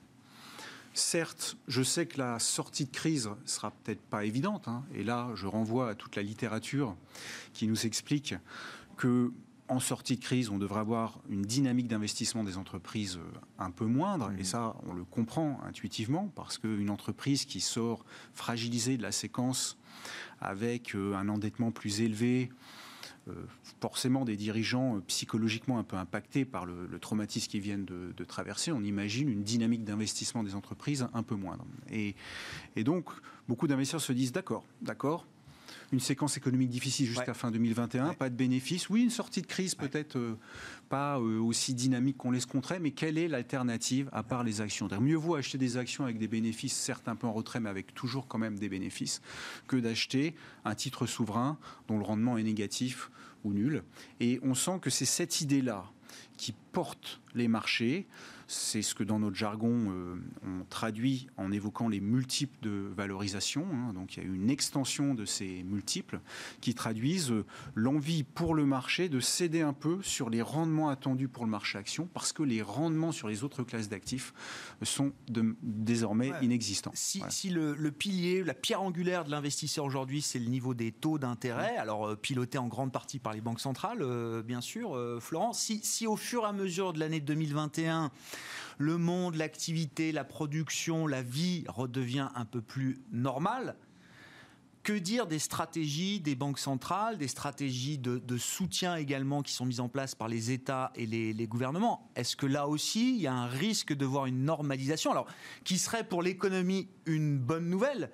Certes, 0.93 1.57
je 1.69 1.83
sais 1.83 2.07
que 2.07 2.19
la 2.19 2.39
sortie 2.41 2.85
de 2.85 2.91
crise 2.91 3.31
sera 3.45 3.71
peut-être 3.71 4.01
pas 4.01 4.25
évidente, 4.25 4.67
hein, 4.67 4.85
et 4.93 5.05
là, 5.05 5.31
je 5.35 5.47
renvoie 5.47 5.91
à 5.91 5.95
toute 5.95 6.17
la 6.17 6.23
littérature 6.23 6.97
qui 7.53 7.69
nous 7.69 7.87
explique 7.87 8.35
que 8.97 9.33
en 9.69 9.79
sortie 9.79 10.17
de 10.17 10.21
crise, 10.21 10.51
on 10.51 10.59
devrait 10.59 10.81
avoir 10.81 11.21
une 11.29 11.43
dynamique 11.43 11.87
d'investissement 11.87 12.43
des 12.43 12.59
entreprises 12.59 13.19
euh, 13.19 13.39
un 13.61 13.71
peu 13.71 13.85
moindre, 13.85 14.33
et 14.37 14.43
mmh. 14.43 14.45
ça, 14.45 14.75
on 14.89 14.93
le 14.93 15.05
comprend 15.05 15.61
intuitivement, 15.65 16.29
parce 16.35 16.59
qu'une 16.59 16.91
entreprise 16.91 17.45
qui 17.45 17.61
sort 17.61 18.05
fragilisée 18.35 18.97
de 18.97 19.03
la 19.03 19.13
séquence 19.13 19.79
avec 20.41 20.97
euh, 20.97 21.15
un 21.15 21.29
endettement 21.29 21.71
plus 21.71 22.01
élevé, 22.01 22.51
forcément 23.81 24.25
des 24.25 24.37
dirigeants 24.37 24.97
euh, 24.97 25.01
psychologiquement 25.07 25.79
un 25.79 25.85
peu 25.85 25.97
impactés 25.97 26.45
par 26.45 26.67
le, 26.67 26.99
traumatisme 27.01 27.51
qu'ils 27.51 27.61
viennent 27.61 27.85
de, 27.85 28.25
traverser, 28.25 28.71
on 28.73 28.83
imagine 28.83 29.29
une 29.29 29.43
dynamique 29.43 29.85
d'investissement 29.85 30.45
des 30.45 30.55
entreprises 30.55 31.09
un 31.15 31.23
peu 31.23 31.35
moindre. 31.35 31.65
Et, 31.91 32.15
et 32.77 32.85
donc, 32.85 33.09
beaucoup 33.49 33.67
d'investisseurs 33.67 34.01
se 34.01 34.13
disent 34.13 34.33
d'accord, 34.33 34.65
d'accord, 34.83 35.27
une 35.93 36.01
séquence 36.01 36.37
économique 36.37 36.71
difficile 36.71 37.07
jusqu'à 37.07 37.35
fin 37.35 37.51
2021, 37.51 38.15
pas 38.15 38.31
de 38.31 38.35
bénéfices. 38.35 38.89
Oui, 38.89 39.03
une 39.03 39.11
sortie 39.11 39.43
de 39.43 39.47
crise 39.47 39.75
peut-être 39.75 40.17
euh, 40.17 40.39
pas 40.89 41.19
euh, 41.19 41.39
aussi 41.41 41.75
dynamique 41.75 42.17
qu'on 42.17 42.31
l'escompterait, 42.31 42.79
mais 42.79 42.93
quelle 42.93 43.19
est 43.19 43.29
l'alternative 43.29 44.09
à 44.13 44.23
part 44.23 44.45
les 44.45 44.61
actions 44.61 44.89
Mieux 45.01 45.17
vaut 45.17 45.35
acheter 45.35 45.59
des 45.59 45.77
actions 45.77 46.05
avec 46.05 46.19
des 46.19 46.29
bénéfices, 46.29 46.77
certes 46.77 47.09
un 47.09 47.17
peu 47.17 47.27
en 47.27 47.33
retrait, 47.33 47.61
mais 47.61 47.71
avec 47.71 47.95
toujours 47.95 48.29
quand 48.29 48.39
même 48.39 48.59
des 48.59 48.69
bénéfices, 48.69 49.21
que 49.67 49.77
d'acheter 49.77 50.35
un 50.65 50.75
titre 50.75 51.07
souverain 51.07 51.59
dont 51.89 51.99
le 51.99 52.05
rendement 52.05 52.39
est 52.39 52.43
négatif 52.43 53.11
ou 53.45 53.53
nul. 53.53 53.83
Et 54.21 54.39
on 54.43 54.55
sent 54.55 54.79
que 54.81 54.91
c'est 54.91 55.05
cette 55.05 55.41
idée-là 55.41 55.85
qui 56.37 56.55
porte 56.73 57.21
les 57.35 57.49
marchés. 57.49 58.07
C'est 58.53 58.83
ce 58.83 58.97
que 58.97 59.05
dans 59.05 59.21
notre 59.21 59.37
jargon 59.37 59.93
euh, 59.93 60.17
on 60.43 60.65
traduit 60.65 61.29
en 61.37 61.53
évoquant 61.53 61.87
les 61.87 62.01
multiples 62.01 62.59
de 62.63 62.91
valorisation. 62.97 63.65
Hein. 63.73 63.93
Donc 63.93 64.17
il 64.17 64.25
y 64.25 64.27
a 64.27 64.29
une 64.29 64.51
extension 64.51 65.15
de 65.15 65.25
ces 65.25 65.63
multiples 65.63 66.19
qui 66.61 66.75
traduisent 66.75 67.31
euh, 67.31 67.47
l'envie 67.77 68.25
pour 68.25 68.57
le 68.57 68.67
marché 68.67 69.09
de 69.09 69.21
céder 69.21 69.61
un 69.61 69.73
peu 69.73 70.03
sur 70.03 70.31
les 70.31 70.43
rendements 70.43 70.89
attendus 70.89 71.29
pour 71.29 71.45
le 71.45 71.51
marché 71.51 71.79
action 71.79 72.09
parce 72.13 72.33
que 72.33 72.43
les 72.43 72.61
rendements 72.61 73.13
sur 73.13 73.29
les 73.29 73.45
autres 73.45 73.63
classes 73.63 73.89
d'actifs 73.89 74.35
sont 74.83 75.13
désormais 75.63 76.33
inexistants. 76.43 76.91
Si, 76.95 77.51
le, 77.51 77.91
pilier, 77.91 78.43
la 78.43 78.55
pierre 78.55 78.83
angulaire 78.83 79.25
de 79.25 79.31
l'investisseur 79.31 79.85
aujourd'hui, 79.85 80.23
c'est 80.23 80.41
le 80.41 80.47
niveau 80.47 80.75
des 80.75 80.91
taux 80.91 81.19
d'intérêt, 81.19 81.77
alors 81.77 82.09
euh, 82.09 82.17
piloté 82.17 82.59
en 82.59 82.67
grande 82.67 82.91
partie 82.91 83.21
par 83.21 83.33
les 83.33 83.41
banques 83.41 83.61
centrales, 83.61 84.05
bien 84.43 84.61
sûr, 84.61 84.99
Florent, 85.21 85.53
si, 85.53 85.81
si 85.85 86.09
au 86.09 86.17
fur 86.17 86.43
et 86.43 86.47
à 86.47 86.53
mesure 86.53 86.93
de 86.93 86.99
l'année 86.99 87.21
2021, 87.21 88.11
le 88.79 88.99
monde, 88.99 89.35
l'activité, 89.35 90.13
la 90.13 90.25
production, 90.25 91.07
la 91.07 91.23
vie 91.23 91.65
redevient 91.69 92.29
un 92.35 92.45
peu 92.45 92.61
plus 92.61 92.99
normale, 93.13 93.77
que 94.83 94.93
dire 94.95 95.27
des 95.27 95.39
stratégies 95.39 96.21
des 96.21 96.35
banques 96.35 96.59
centrales, 96.59 97.19
des 97.19 97.29
stratégies 97.29 97.99
de, 97.99 98.39
soutien 98.39 98.97
également 98.97 99.43
qui 99.43 99.53
sont 99.53 99.67
mises 99.67 99.81
en 99.81 99.89
place 99.89 100.15
par 100.15 100.29
les 100.29 100.51
États 100.51 100.91
et 100.95 101.07
les, 101.07 101.47
gouvernements? 101.47 102.11
Est-ce 102.17 102.37
que 102.37 102.47
là 102.47 102.67
aussi, 102.67 103.15
il 103.15 103.21
y 103.21 103.27
a 103.27 103.35
un 103.35 103.47
risque 103.47 103.93
de 103.93 104.07
voir 104.07 104.27
une 104.27 104.45
normalisation? 104.45 105.11
Alors, 105.11 105.27
qui 105.65 105.79
serait 105.79 106.05
pour 106.05 106.23
l'économie 106.23 106.89
une 107.07 107.39
bonne 107.39 107.69
nouvelle 107.69 108.11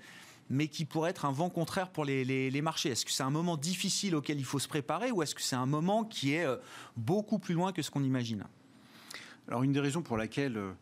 mais 0.49 0.69
qui 0.69 0.85
pourrait 0.85 1.11
être 1.11 1.25
un 1.25 1.33
vent 1.33 1.51
contraire 1.51 1.91
pour 1.91 2.05
les 2.05 2.61
marchés? 2.63 2.91
Est-ce 2.91 3.05
que 3.05 3.11
c'est 3.11 3.25
un 3.25 3.31
moment 3.31 3.57
difficile 3.57 4.15
auquel 4.15 4.39
il 4.39 4.45
faut 4.45 4.61
se 4.61 4.69
préparer 4.69 5.11
ou 5.11 5.23
est-ce 5.23 5.35
que 5.35 5.43
c'est 5.43 5.57
un 5.57 5.67
moment 5.67 6.05
qui 6.05 6.35
est 6.35 6.45
euh, 6.45 6.57
beaucoup 6.97 7.41
plus 7.41 7.55
loin 7.55 7.73
que 7.73 7.83
ce 7.83 7.91
qu'on 7.91 8.05
imagine? 8.05 8.45
Alors 9.49 9.63
une 9.63 9.73
des 9.73 9.81
raisons 9.81 10.03
pour 10.03 10.17
laquelle 10.17 10.57
euh, 10.57 10.73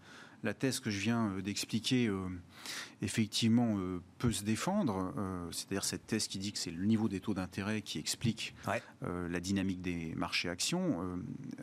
la 0.43 0.55
thèse 0.55 0.81
que 0.81 0.91
je 0.91 0.99
viens 0.99 1.31
euh, 1.31 1.43
d'expliquer, 1.43 2.07
euh, 2.07 2.29
effectivement, 3.03 3.77
peut 4.19 4.33
se 4.33 4.43
défendre. 4.43 5.13
C'est-à-dire 5.51 5.85
cette 5.85 6.07
thèse 6.07 6.27
qui 6.29 6.39
dit 6.39 6.53
que 6.53 6.59
c'est 6.59 6.71
le 6.71 6.87
niveau 6.87 7.09
des 7.09 7.21
taux 7.21 7.35
d'intérêt 7.35 7.83
qui 7.83 7.99
explique 7.99 8.55
la 9.03 9.41
dynamique 9.41 9.83
des 9.83 10.15
marchés 10.17 10.49
actions. 10.49 11.03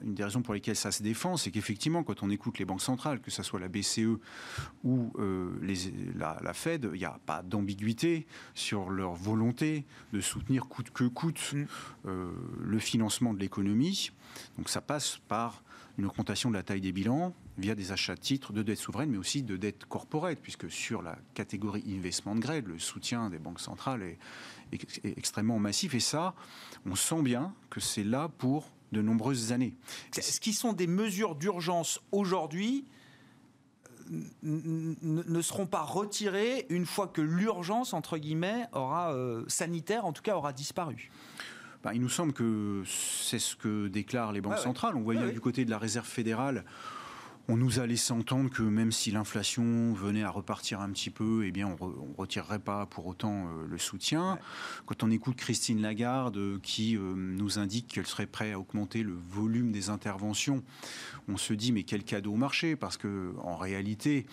une 0.03 0.13
des 0.13 0.23
raisons 0.23 0.43
pour 0.43 0.53
lesquelles 0.53 0.75
ça 0.75 0.91
se 0.91 1.01
défend, 1.01 1.37
c'est 1.37 1.49
qu'effectivement, 1.49 2.03
quand 2.03 2.21
on 2.21 2.29
écoute 2.29 2.59
les 2.59 2.65
banques 2.65 2.83
centrales, 2.83 3.19
que 3.19 3.31
ce 3.31 3.41
soit 3.41 3.59
la 3.59 3.69
BCE 3.69 4.19
ou 4.83 5.11
la, 6.13 6.53
Fed, 6.53 6.91
il 6.93 6.99
n'y 6.99 7.05
a 7.05 7.19
pas 7.25 7.41
d'ambiguïté 7.41 8.27
sur 8.53 8.91
leur 8.91 9.15
volonté 9.15 9.85
de 10.13 10.21
soutenir 10.21 10.67
coûte 10.67 10.91
que 10.91 11.05
coûte 11.05 11.53
mm. 11.53 11.65
le 12.59 12.79
financement 12.79 13.33
de 13.33 13.39
l'économie. 13.39 14.11
Donc 14.59 14.69
ça 14.69 14.81
passe 14.81 15.19
par 15.27 15.63
une 16.01 16.07
augmentation 16.07 16.49
de 16.49 16.55
la 16.55 16.63
taille 16.63 16.81
des 16.81 16.91
bilans 16.91 17.31
via 17.59 17.75
des 17.75 17.91
achats 17.91 18.15
de 18.15 18.19
titres 18.19 18.53
de 18.53 18.63
dette 18.63 18.79
souveraine, 18.79 19.11
mais 19.11 19.19
aussi 19.19 19.43
de 19.43 19.55
dette 19.55 19.85
corporate, 19.85 20.39
puisque 20.41 20.69
sur 20.71 21.03
la 21.03 21.15
catégorie 21.35 21.83
investment 21.95 22.35
grade, 22.35 22.65
le 22.65 22.79
soutien 22.79 23.29
des 23.29 23.37
banques 23.37 23.59
centrales 23.59 24.01
est, 24.01 24.17
extrêmement 25.03 25.59
massif. 25.59 25.93
Et 25.93 25.99
ça, 25.99 26.33
on 26.87 26.95
sent 26.95 27.21
bien 27.21 27.53
que 27.69 27.79
c'est 27.79 28.03
là 28.03 28.29
pour 28.39 28.71
de 28.91 29.01
nombreuses 29.01 29.51
années. 29.51 29.75
Ce 30.11 30.39
qui 30.39 30.53
sont 30.53 30.73
des 30.73 30.87
mesures 30.87 31.35
d'urgence 31.35 32.01
aujourd'hui 32.11 32.85
ne 34.41 35.41
seront 35.41 35.67
pas 35.67 35.83
retirées 35.83 36.65
une 36.69 36.87
fois 36.87 37.07
que 37.07 37.21
l'urgence, 37.21 37.93
entre 37.93 38.17
guillemets, 38.17 38.65
aura, 38.73 39.13
euh, 39.13 39.45
sanitaire 39.47 40.05
en 40.05 40.13
tout 40.13 40.23
cas, 40.23 40.35
aura 40.35 40.51
disparu? 40.51 41.11
Bah, 41.84 41.94
il 41.94 42.02
nous 42.02 42.10
semble 42.10 42.34
que 42.34 42.84
c'est 42.86 43.39
ce 43.39 43.56
que 43.56 43.88
déclarent 43.88 44.32
les 44.32 44.41
banques 44.41 44.60
centrales. 44.60 44.96
On 44.96 45.02
voyait 45.02 45.32
du 45.32 45.41
côté 45.41 45.65
de 45.65 45.70
la 45.70 45.78
réserve 45.78 46.08
fédérale 46.08 46.63
on 47.48 47.58
nous 47.58 47.80
a 47.80 47.86
laissé 47.86 48.13
entendre 48.13 48.50
que 48.50 48.62
même 48.62 48.91
si 48.91 49.12
l'inflation 49.12 49.94
venait 49.94 50.24
à 50.24 50.30
repartir 50.30 50.80
un 50.80 50.89
petit 50.89 51.10
peu, 51.10 51.44
eh 51.46 51.52
bien, 51.52 51.76
on 51.80 51.88
ne 51.88 52.15
retirerait 52.17 52.60
pas 52.60 52.86
pour 52.86 53.08
autant 53.08 53.48
euh, 53.48 53.67
le 53.70 53.78
soutien. 53.78 54.38
Quand 54.86 55.04
on 55.04 55.12
écoute 55.12 55.36
Christine 55.36 55.82
Lagarde 55.82 56.38
euh, 56.38 56.60
qui 56.62 56.96
euh, 56.96 57.13
nous 57.15 57.60
indique 57.60 57.88
qu'elle 57.88 58.08
serait 58.08 58.26
prête 58.26 58.54
à 58.54 58.60
augmenter 58.60 59.04
le 59.04 59.17
volume 59.30 59.72
des 59.72 59.89
interventions, 59.89 60.63
on 61.28 61.38
se 61.38 61.54
dit 61.54 61.72
mais 61.72 61.84
quel 61.84 62.04
cadeau 62.04 62.34
au 62.34 62.38
marché? 62.38 62.76
Parce 62.76 62.98
que 62.98 63.34
en 63.44 63.58
réalité, 63.58 64.26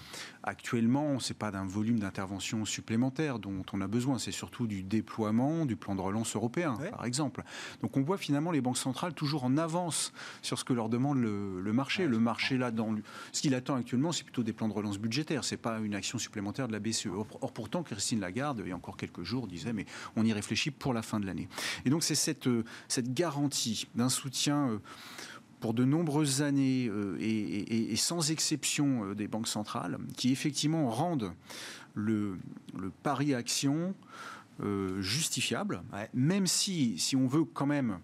actuellement, 0.49 1.19
c'est 1.21 1.37
pas 1.37 1.51
d'un 1.51 1.67
volume 1.67 1.99
d'intervention 1.99 2.65
supplémentaire 2.65 3.39
dont 3.39 3.63
on 3.73 3.81
a 3.81 3.87
besoin, 3.87 4.19
c'est 4.19 4.33
surtout 4.33 4.67
du 4.67 4.83
déploiement 4.83 5.67
du 5.67 5.77
plan 5.77 5.95
de 5.95 6.01
relance 6.01 6.35
européen, 6.37 6.77
par 6.91 7.05
exemple. 7.05 7.43
Donc 7.83 7.97
on 7.97 8.03
voit 8.03 8.19
finalement 8.19 8.51
les 8.51 8.61
banques 8.61 8.79
centrales 8.79 9.15
toujours 9.15 9.45
en 9.45 9.57
avance 9.57 10.13
sur 10.43 10.59
ce 10.59 10.65
que 10.65 10.73
leur 10.73 10.89
demande 10.89 11.19
le, 11.19 11.73
marché. 11.73 12.07
le 12.07 12.19
marché 12.19 12.57
là, 12.59 12.71
dans 12.71 12.95
ce 13.33 13.43
qu'il 13.43 13.55
attend 13.55 13.77
actuellement, 13.77 14.13
c'est 14.13 14.25
plutôt 14.25 14.43
des 14.43 14.53
plans 14.53 14.69
de 14.69 14.73
relance 14.73 14.99
budgétaires. 14.99 15.45
C'est 15.45 15.57
pas 15.57 15.79
une 15.79 15.95
action 15.95 16.19
supplémentaire 16.19 16.69
de 16.69 16.73
la 16.73 16.81
BCE. 16.81 17.07
Or, 17.07 17.53
pourtant, 17.53 17.83
Christine 17.83 18.21
Lagarde, 18.21 18.63
il 18.65 18.69
y 18.69 18.73
a 18.73 18.77
encore 18.77 18.97
quelques 18.97 19.23
jours, 19.23 19.47
disait 19.47 19.73
mais 19.73 19.87
on 20.17 20.25
y 20.25 20.33
réfléchit 20.33 20.71
pour 20.71 20.95
la 20.95 21.03
fin 21.03 21.21
de 21.21 21.27
l'année. 21.27 21.49
Et 21.85 21.91
donc 21.91 22.03
c'est 22.03 22.15
cette, 22.15 22.47
euh, 22.47 22.65
cette 22.89 23.13
garantie 23.13 23.89
d'un 23.95 24.09
soutien 24.09 24.71
euh, 24.71 24.79
pour 25.61 25.75
de 25.75 25.85
nombreuses 25.85 26.43
années 26.43 26.89
euh, 26.89 27.17
et, 27.21 27.97
sans 27.97 28.31
exception 28.31 29.15
des 29.15 29.29
banques 29.29 29.49
centrales 29.49 29.99
qui 30.17 30.33
effectivement 30.33 30.89
rendent 30.91 31.33
le, 31.95 32.39
le 32.79 32.91
pari 33.03 33.35
action 33.35 33.95
justifiable, 34.99 35.83
même 36.15 36.49
si, 36.49 36.99
si 36.99 37.15
on 37.15 37.29
veut 37.29 37.45
quand 37.45 37.67
même 37.67 38.01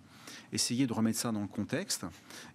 essayer 0.53 0.87
de 0.87 0.93
remettre 0.93 1.19
ça 1.19 1.33
dans 1.33 1.41
le 1.43 1.49
contexte, 1.49 2.07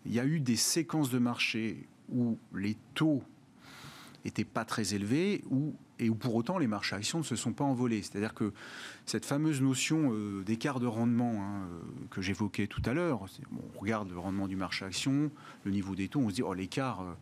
il 0.06 0.14
y 0.14 0.20
a 0.22 0.26
eu 0.26 0.40
des 0.40 0.56
séquences 0.56 1.10
de 1.10 1.20
marché 1.20 1.86
où 2.10 2.38
les 2.56 2.78
taux 2.94 3.22
n'étaient 4.26 4.46
pas 4.46 4.66
très 4.66 4.94
élevés 4.94 5.44
où, 5.50 5.74
et 6.00 6.10
où 6.10 6.16
pour 6.16 6.36
autant 6.36 6.58
les 6.58 6.68
marchés 6.68 6.96
actions 6.96 7.20
ne 7.20 7.24
se 7.24 7.36
sont 7.36 7.54
pas 7.54 7.64
envolés. 7.64 8.02
C'est-à-dire 8.02 8.34
que 8.34 8.54
cette 9.06 9.26
fameuse 9.26 9.62
notion 9.62 10.12
euh, 10.14 10.44
d'écart 10.44 10.80
de 10.80 10.88
rendement 10.88 11.44
hein, 11.44 11.68
euh, 11.72 11.82
que 12.10 12.22
j'évoquais 12.22 12.68
tout 12.68 12.82
à 12.86 12.94
l'heure, 12.94 13.26
on 13.52 13.80
regarde 13.80 14.10
le 14.10 14.20
rendement 14.20 14.48
du 14.48 14.56
marché 14.56 14.86
action, 14.86 15.32
le 15.64 15.72
niveau 15.72 15.96
des 15.96 16.08
taux, 16.08 16.22
on 16.22 16.30
se 16.30 16.36
dit 16.36 16.44
oh 16.44 16.54
l'écart 16.54 17.02
euh, 17.02 17.14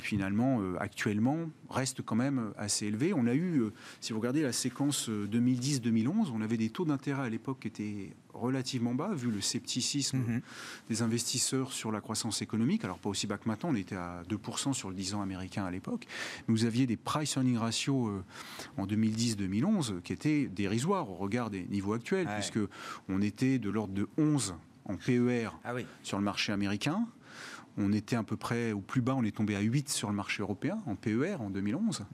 finalement, 0.00 0.60
euh, 0.60 0.76
actuellement, 0.78 1.50
reste 1.68 2.02
quand 2.02 2.14
même 2.14 2.52
assez 2.56 2.86
élevé. 2.86 3.12
On 3.12 3.26
a 3.26 3.34
eu, 3.34 3.60
euh, 3.60 3.72
si 4.00 4.12
vous 4.12 4.20
regardez 4.20 4.42
la 4.42 4.52
séquence 4.52 5.08
2010-2011, 5.08 6.30
on 6.32 6.40
avait 6.42 6.56
des 6.56 6.70
taux 6.70 6.84
d'intérêt 6.84 7.22
à 7.22 7.28
l'époque 7.28 7.60
qui 7.60 7.68
étaient 7.68 8.16
relativement 8.32 8.94
bas, 8.94 9.12
vu 9.14 9.30
le 9.30 9.40
scepticisme 9.40 10.18
mhm. 10.18 10.40
des 10.88 11.02
investisseurs 11.02 11.72
sur 11.72 11.90
la 11.90 12.00
croissance 12.00 12.42
économique. 12.42 12.84
Alors, 12.84 12.98
pas 12.98 13.08
aussi 13.08 13.26
bas 13.26 13.38
que 13.38 13.48
maintenant, 13.48 13.70
on 13.70 13.74
était 13.74 13.96
à 13.96 14.22
2% 14.28 14.72
sur 14.72 14.90
le 14.90 14.94
10 14.94 15.14
ans 15.14 15.22
américain 15.22 15.64
à 15.64 15.70
l'époque. 15.70 16.06
Vous 16.48 16.64
aviez 16.64 16.86
des 16.86 16.96
price 16.96 17.34
earning 17.36 17.56
ratio 17.56 18.22
en 18.76 18.86
2010-2011 18.86 20.00
qui 20.02 20.12
étaient 20.12 20.46
dérisoires 20.46 21.10
au 21.10 21.14
regard 21.14 21.50
des 21.50 21.64
niveaux 21.64 21.94
actuels, 21.94 22.28
puisque 22.34 22.58
on 23.08 23.22
était 23.22 23.58
de 23.58 23.70
l'ordre 23.70 23.94
de 23.94 24.08
11 24.18 24.54
en 24.86 24.96
PER 24.96 25.48
ah 25.64 25.74
sur 26.02 26.18
le 26.18 26.24
marché 26.24 26.52
américain 26.52 27.06
on 27.76 27.92
était 27.92 28.16
à 28.16 28.22
peu 28.22 28.36
près 28.36 28.72
au 28.72 28.80
plus 28.80 29.00
bas, 29.00 29.14
on 29.16 29.24
est 29.24 29.34
tombé 29.34 29.56
à 29.56 29.60
8 29.60 29.88
sur 29.88 30.08
le 30.08 30.14
marché 30.14 30.42
européen 30.42 30.78
en 30.86 30.94
PER 30.94 31.36
en 31.40 31.50
2011, 31.50 32.04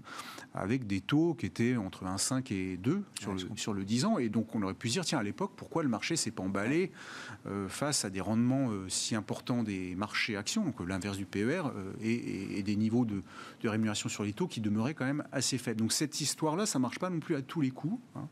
avec 0.54 0.86
des 0.86 1.00
taux 1.00 1.34
qui 1.34 1.46
étaient 1.46 1.76
entre 1.76 2.04
1,5 2.04 2.52
et 2.52 2.76
2 2.78 3.02
sur, 3.20 3.34
le, 3.34 3.40
sur 3.56 3.74
le 3.74 3.84
10 3.84 4.04
ans. 4.06 4.18
Et 4.18 4.28
donc 4.28 4.54
on 4.54 4.62
aurait 4.62 4.74
pu 4.74 4.88
se 4.88 4.94
dire, 4.94 5.04
tiens, 5.04 5.18
à 5.18 5.22
l'époque, 5.22 5.52
pourquoi 5.56 5.82
le 5.82 5.88
marché 5.88 6.16
s'est 6.16 6.30
pas 6.30 6.42
emballé 6.42 6.92
euh, 7.46 7.68
face 7.68 8.04
à 8.04 8.10
des 8.10 8.20
rendements 8.20 8.70
euh, 8.70 8.88
si 8.88 9.14
importants 9.14 9.62
des 9.62 9.94
marchés 9.96 10.36
actions, 10.36 10.64
donc 10.64 10.80
l'inverse 10.86 11.18
du 11.18 11.26
PER, 11.26 11.62
euh, 11.66 11.92
et, 12.00 12.62
des 12.62 12.76
niveaux 12.76 13.04
de, 13.04 13.22
rémunération 13.64 14.08
sur 14.08 14.24
les 14.24 14.32
taux 14.32 14.46
qui 14.46 14.60
demeuraient 14.60 14.94
quand 14.94 15.04
même 15.04 15.24
assez 15.32 15.58
faibles. 15.58 15.80
Donc 15.80 15.92
cette 15.92 16.20
histoire-là, 16.20 16.66
ça 16.66 16.78
marche 16.78 16.98
pas 16.98 17.10
non 17.10 17.20
plus 17.20 17.36
à 17.36 17.42
tous 17.42 17.60
les 17.60 17.70
coups. 17.70 18.00
Hein. 18.16 18.28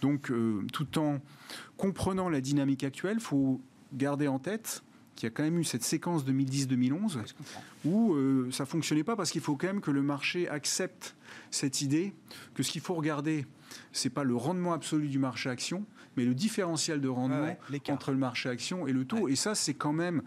Donc 0.00 0.32
tout 0.72 0.98
en 0.98 1.20
comprenant 1.76 2.28
la 2.28 2.40
dynamique 2.40 2.82
actuelle, 2.82 3.18
il 3.18 3.22
faut 3.22 3.60
garder 3.92 4.26
en 4.26 4.40
tête 4.40 4.82
qu'il 5.22 5.28
y 5.28 5.32
a 5.32 5.34
quand 5.36 5.44
même 5.44 5.60
eu 5.60 5.64
cette 5.64 5.84
séquence 5.84 6.24
2010-2011 6.24 7.18
où 7.84 8.14
euh, 8.14 8.48
ça 8.50 8.66
fonctionnait 8.66 9.04
pas 9.04 9.14
parce 9.14 9.30
qu'il 9.30 9.40
faut 9.40 9.54
quand 9.54 9.68
même 9.68 9.80
que 9.80 9.92
le 9.92 10.02
marché 10.02 10.48
accepte 10.48 11.14
cette 11.52 11.80
idée 11.80 12.12
que 12.54 12.64
ce 12.64 12.72
qu'il 12.72 12.80
faut 12.80 12.94
regarder, 12.94 13.46
c'est 13.92 14.10
pas 14.10 14.24
le 14.24 14.36
rendement 14.36 14.72
absolu 14.72 15.08
du 15.08 15.18
marché 15.18 15.50
action, 15.50 15.84
mais 16.16 16.24
le 16.24 16.34
différentiel 16.34 17.00
de 17.00 17.08
rendement 17.08 17.56
entre 17.88 18.10
le 18.10 18.18
marché 18.18 18.48
action 18.48 18.86
et 18.86 18.92
le 18.92 19.04
taux. 19.04 19.28
Et 19.28 19.36
ça, 19.36 19.54
c'est 19.54 19.74
quand 19.74 19.92
même 19.92 20.22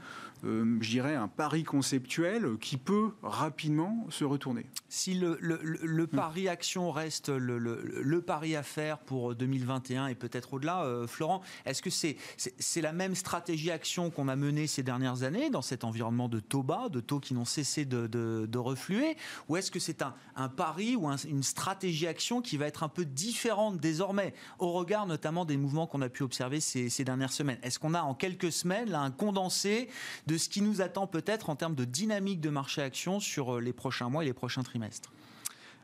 euh, 0.46 0.78
je 0.82 0.90
dirais, 0.90 1.16
un 1.16 1.28
pari 1.28 1.64
conceptuel 1.64 2.58
qui 2.60 2.78
peut 2.78 3.12
rapidement 3.24 4.06
se 4.10 4.24
retourner. 4.24 4.66
Si 4.90 5.16
le, 5.16 5.38
le, 5.42 6.08
pari 6.08 6.48
action 6.48 6.92
reste 6.92 7.30
le, 7.30 8.22
pari 8.22 8.56
à 8.56 8.62
faire 8.62 9.00
pour 9.00 9.34
2021 9.34 10.08
et 10.08 10.16
peut-être 10.16 10.54
au-delà, 10.54 10.84
euh, 10.84 11.08
Florent, 11.08 11.42
est-ce 11.66 11.82
que 11.82 11.90
c'est 11.90 12.18
c'est 12.38 12.82
la 12.82 12.94
même 12.94 13.16
stratégie 13.16 13.72
action 13.72 14.12
qu'on 14.12 14.28
a 14.28 14.36
menée 14.36 14.68
ces 14.68 14.84
dernières 14.84 15.24
années 15.24 15.50
dans 15.50 15.62
cet 15.62 15.84
environnement 15.84 16.30
de 16.30 16.40
taux 16.40 16.64
bas, 16.64 16.90
de 16.90 17.00
taux 17.00 17.20
qui 17.20 17.34
n'ont 17.34 17.46
cessé 17.46 17.86
de, 17.86 18.08
de, 18.08 18.58
refluer, 18.58 19.18
ou 19.48 19.58
est-ce 19.58 19.72
que 19.72 19.80
c'est 19.80 20.02
un, 20.02 20.14
un, 20.36 20.50
pari 20.50 20.96
ou 20.96 21.08
une 21.08 21.44
stratégie 21.44 22.08
action 22.08 22.42
qui 22.42 22.58
va 22.58 22.68
être 22.68 22.84
un 22.84 22.90
peu 22.90 23.06
différente 23.06 23.35
désormais, 23.80 24.34
au 24.60 24.71
regard 24.71 25.06
notamment 25.06 25.45
des 25.45 25.58
mouvements 25.58 25.88
qu'on 25.88 26.02
a 26.02 26.10
pu 26.10 26.24
observer 26.24 26.60
ces, 26.60 26.89
ces 26.89 27.04
dernières 27.04 27.32
semaines. 27.32 27.60
Est-ce 27.63 27.80
qu'on 27.80 27.93
a 27.93 28.02
en 28.02 28.13
quelques 28.13 28.52
semaines 28.52 28.89
là, 28.89 29.02
un 29.02 29.12
condensé 29.12 29.89
de 30.28 30.38
ce 30.38 30.50
qui 30.50 30.62
nous 30.62 30.82
attend 30.82 31.08
peut-être 31.08 31.50
en 31.50 31.56
termes 31.56 31.76
de 31.76 31.86
dynamique 31.86 32.41
de 32.41 32.50
marché 32.50 32.82
action 32.82 33.19
sur 33.19 33.56
euh, 33.56 33.62
les 33.62 33.74
prochains 33.74 34.10
mois 34.10 34.24
et 34.24 34.28
les 34.28 34.34
prochains 34.34 34.63
trimestres? 34.63 35.12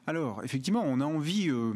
Alors, 0.08 0.44
effectivement, 0.44 0.84
on 0.84 1.00
a 1.00 1.06
envie 1.06 1.50
euh, 1.50 1.74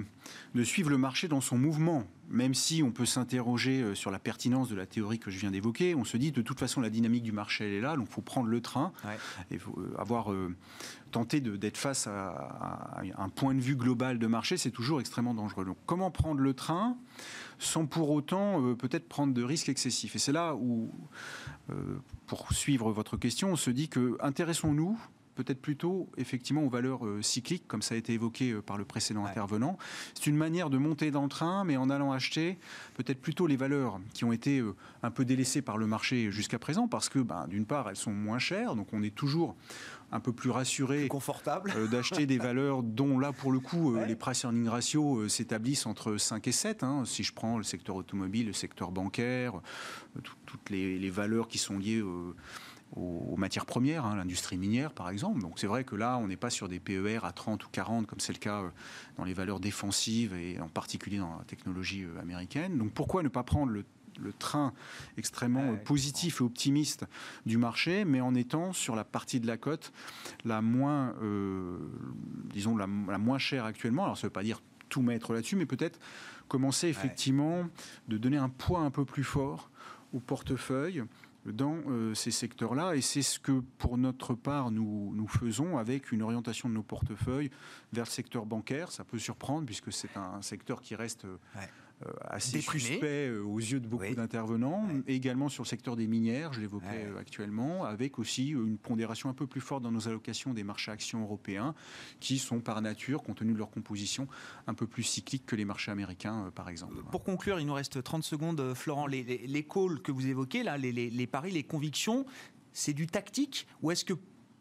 de 0.56 0.64
suivre 0.64 0.90
le 0.90 0.98
marché 0.98 1.28
dans 1.28 1.42
son 1.42 1.58
mouvement, 1.58 2.06
même 2.28 2.56
si 2.56 2.82
on 2.82 2.92
peut 2.92 3.06
s'interroger 3.06 3.82
euh, 3.82 3.96
sur 3.96 4.10
la 4.10 4.18
pertinence 4.18 4.68
de 4.68 4.76
la 4.76 4.88
théorie 4.88 5.20
que 5.20 5.30
je 5.30 5.38
viens 5.38 5.52
d'évoquer. 5.52 5.94
On 5.94 6.04
se 6.04 6.18
dit, 6.18 6.32
de 6.32 6.42
toute 6.42 6.60
façon, 6.60 6.82
la 6.82 6.90
dynamique 6.90 7.22
du 7.22 7.32
marché, 7.32 7.66
elle 7.66 7.74
est 7.74 7.82
là, 7.82 7.96
donc 7.96 8.08
il 8.10 8.14
faut 8.14 8.22
prendre 8.22 8.50
le 8.50 8.62
train 8.62 8.92
et 9.52 9.60
faut, 9.60 9.78
avoir 9.98 10.32
tenté 11.12 11.40
d'être 11.40 11.78
face 11.78 12.08
à, 12.08 13.02
un 13.18 13.30
point 13.30 13.54
de 13.54 13.62
vue 13.62 13.76
global 13.76 14.18
de 14.18 14.28
marché, 14.28 14.58
c'est 14.58 14.72
toujours 14.72 15.00
extrêmement 15.00 15.36
dangereux. 15.36 15.66
Donc, 15.66 15.78
comment 15.86 16.10
prendre 16.10 16.42
le 16.42 16.54
train 16.54 16.98
sans 17.60 17.86
pour 17.86 18.10
autant 18.10 18.76
peut-être 18.76 19.08
prendre 19.08 19.34
de 19.34 19.44
risques 19.44 19.70
excessifs? 19.70 20.16
Et 20.16 20.20
c'est 20.20 20.34
là 20.34 20.56
où 20.56 20.92
euh, 21.72 21.98
pour 22.28 22.52
suivre 22.54 22.92
votre 22.92 23.18
question, 23.18 23.52
on 23.52 23.56
se 23.56 23.72
dit 23.72 23.90
que 23.90 24.18
intéressons-nous 24.20 25.00
peut-être 25.36 25.62
plutôt 25.62 26.10
effectivement 26.18 26.64
aux 26.64 26.70
valeurs 26.70 27.06
euh, 27.06 27.22
cycliques, 27.22 27.68
comme 27.68 27.82
ça 27.82 27.96
a 27.96 27.98
été 27.98 28.14
évoqué 28.14 28.52
euh, 28.52 28.62
par 28.62 28.78
le 28.78 28.86
précédent 28.86 29.26
intervenant. 29.26 29.78
C'est 30.14 30.28
une 30.28 30.38
manière 30.38 30.70
de 30.70 30.78
monter 30.78 31.12
dans 31.12 31.24
le 31.24 31.30
train, 31.30 31.64
mais 31.64 31.78
en 31.78 31.90
allant 31.90 32.12
acheter 32.12 32.58
peut-être 32.96 33.22
plutôt 33.22 33.48
les 33.48 33.58
valeurs 33.58 34.00
qui 34.14 34.26
ont 34.26 34.32
été 34.32 34.64
un 35.04 35.12
peu 35.12 35.26
délaissées 35.26 35.62
par 35.62 35.78
le 35.78 35.88
marché 35.88 36.32
jusqu'à 36.32 36.60
présent, 36.60 36.88
parce 36.88 37.10
que 37.10 37.20
ben, 37.20 37.48
d'une 37.48 37.66
part, 37.66 37.90
elles 37.90 37.96
sont 37.96 38.14
moins 38.14 38.40
chères, 38.40 38.76
donc 38.76 38.88
on 38.94 39.04
est 39.04 39.14
toujours 39.14 39.56
un 40.12 40.20
peu 40.20 40.32
plus 40.32 40.50
rassuré 40.50 41.08
confortable 41.08 41.74
d'acheter 41.90 42.26
des 42.26 42.38
valeurs 42.38 42.84
dont 42.84 43.20
là 43.20 43.32
pour 43.34 43.52
le 43.52 43.60
coup 43.60 43.98
les 44.08 44.16
price 44.16 44.44
earning 44.44 44.68
ratio 44.68 45.28
s'établissent 45.28 45.86
entre 45.86 46.18
5 46.18 46.48
et 46.48 46.52
7 46.52 46.84
hein. 46.84 47.04
si 47.06 47.24
je 47.24 47.34
prends 47.34 47.58
le 47.58 47.64
secteur 47.64 47.96
automobile 47.96 48.48
le 48.48 48.54
secteur 48.54 48.92
bancaire 48.92 49.54
toutes 50.46 50.70
les, 50.70 51.10
valeurs 51.10 51.48
qui 51.48 51.58
sont 51.58 51.78
liées 51.78 52.04
aux, 52.96 53.36
matières 53.38 53.66
premières, 53.66 54.06
hein, 54.06 54.16
l'industrie 54.16 54.58
minière 54.58 54.94
par 54.94 55.10
exemple. 55.10 55.42
Donc 55.42 55.60
c'est 55.60 55.68
vrai 55.68 55.84
que 55.84 55.96
là, 55.96 56.18
on 56.18 56.28
n'est 56.28 56.38
pas 56.38 56.50
sur 56.50 56.68
des 56.70 56.80
PER 56.80 57.20
à 57.24 57.32
30 57.32 57.66
ou 57.66 57.70
40 57.72 58.08
comme 58.08 58.20
c'est 58.20 58.34
le 58.34 58.40
cas 58.40 58.62
euh, 58.62 58.70
dans 59.18 59.26
les 59.26 59.34
valeurs 59.34 59.60
défensives 59.60 60.34
et 60.34 60.60
en 60.60 60.70
particulier 60.70 61.18
dans 61.18 61.38
la 61.38 61.44
technologie 61.44 62.04
euh, 62.04 62.22
américaine. 62.22 62.78
Donc 62.78 62.92
pourquoi 62.92 63.24
ne 63.24 63.28
pas 63.28 63.44
prendre 63.44 63.72
le 63.72 63.84
train 64.40 64.74
extrêmement 65.18 65.74
euh, 65.74 65.76
positif 65.76 66.40
et 66.40 66.44
optimiste 66.44 67.06
du 67.46 67.58
marché, 67.58 68.06
mais 68.06 68.22
en 68.22 68.34
étant 68.34 68.72
sur 68.72 68.96
la 68.96 69.04
partie 69.04 69.40
de 69.40 69.48
la 69.48 69.58
cote 69.58 69.92
la 70.46 70.62
moins, 70.62 71.14
disons, 72.54 72.78
la, 72.78 72.88
moins 72.88 73.38
chère 73.38 73.66
actuellement. 73.66 74.06
Alors 74.06 74.18
ça 74.18 74.22
ne 74.22 74.30
veut 74.30 74.34
pas 74.34 74.44
dire 74.44 74.62
tout 74.90 75.02
mettre 75.02 75.34
là-dessus, 75.34 75.56
mais 75.56 75.66
peut-être 75.66 76.00
commencer 76.48 76.88
effectivement 76.88 77.68
de 78.08 78.18
donner 78.18 78.38
un 78.38 78.50
poids 78.50 78.82
un 78.82 78.92
peu 78.92 79.04
plus 79.04 79.24
fort 79.24 79.70
au 80.14 80.20
portefeuille 80.20 81.04
dans 81.46 81.78
euh, 81.88 82.14
ces 82.14 82.32
secteurs-là. 82.32 82.96
Et 82.96 83.02
c'est 83.02 83.22
ce 83.22 83.40
que, 83.40 83.62
pour 83.78 83.98
notre 83.98 84.34
part, 84.34 84.72
nous, 84.72 85.28
faisons 85.28 85.78
avec 85.78 86.12
une 86.12 86.22
orientation 86.22 86.70
de 86.70 86.74
nos 86.74 86.84
portefeuilles 86.84 87.52
vers 87.94 88.06
le 88.06 88.10
secteur 88.10 88.46
bancaire. 88.46 88.92
Ça 88.92 89.04
peut 89.04 89.20
surprendre 89.20 89.66
puisque 89.66 89.92
c'est 89.92 90.16
un 90.16 90.42
secteur 90.42 90.82
qui 90.82 90.96
reste 90.96 91.26
euh, 91.26 91.38
assez 92.22 92.62
suspect 92.62 93.30
euh, 93.30 93.44
aux 93.44 93.60
yeux 93.60 93.80
de 93.80 93.88
beaucoup 93.88 94.14
d'intervenants. 94.14 94.88
Également 95.08 95.50
sur 95.50 95.64
le 95.64 95.68
secteur 95.68 95.96
des 95.96 96.08
minières, 96.08 96.54
je 96.54 96.62
l'évoquais 96.62 97.06
euh, 97.06 97.20
actuellement, 97.20 97.86
avec 97.86 98.20
aussi 98.20 98.50
une 98.50 98.78
pondération 98.78 99.30
un 99.30 99.34
peu 99.34 99.48
plus 99.48 99.62
forte 99.62 99.84
dans 99.84 99.92
nos 99.92 100.08
allocations 100.08 100.54
des 100.54 100.64
marchés 100.64 100.92
actions 100.92 101.22
européens, 101.22 101.74
qui 102.20 102.38
sont 102.38 102.60
par 102.60 102.82
nature, 102.82 103.24
compte 103.24 103.38
tenu 103.38 103.54
de 103.54 103.58
leur 103.58 103.70
composition, 103.70 104.28
un 104.68 104.74
peu 104.74 104.88
plus 104.88 105.04
cycliques 105.04 105.46
que 105.46 105.56
les 105.56 105.66
marchés 105.66 105.92
américains, 105.92 106.52
par 106.56 106.70
exemple. 106.70 106.96
Pour 107.12 107.24
conclure, 107.24 107.60
il 107.60 107.66
nous 107.66 107.74
reste 107.74 108.02
30 108.04 108.24
secondes, 108.24 108.74
Florent. 108.74 109.08
Les, 109.08 109.24
les, 109.24 109.64
calls 109.64 110.02
que 110.02 110.12
vous 110.12 110.28
évoquez, 110.28 110.64
là, 110.64 110.78
les, 110.78 110.92
les 110.92 111.28
paris, 111.28 111.52
les 111.52 111.64
convictions, 111.64 112.26
c'est 112.74 112.94
du 112.94 113.08
tactique 113.08 113.68
ou 113.82 113.92
est-ce 113.92 114.06
que 114.06 114.14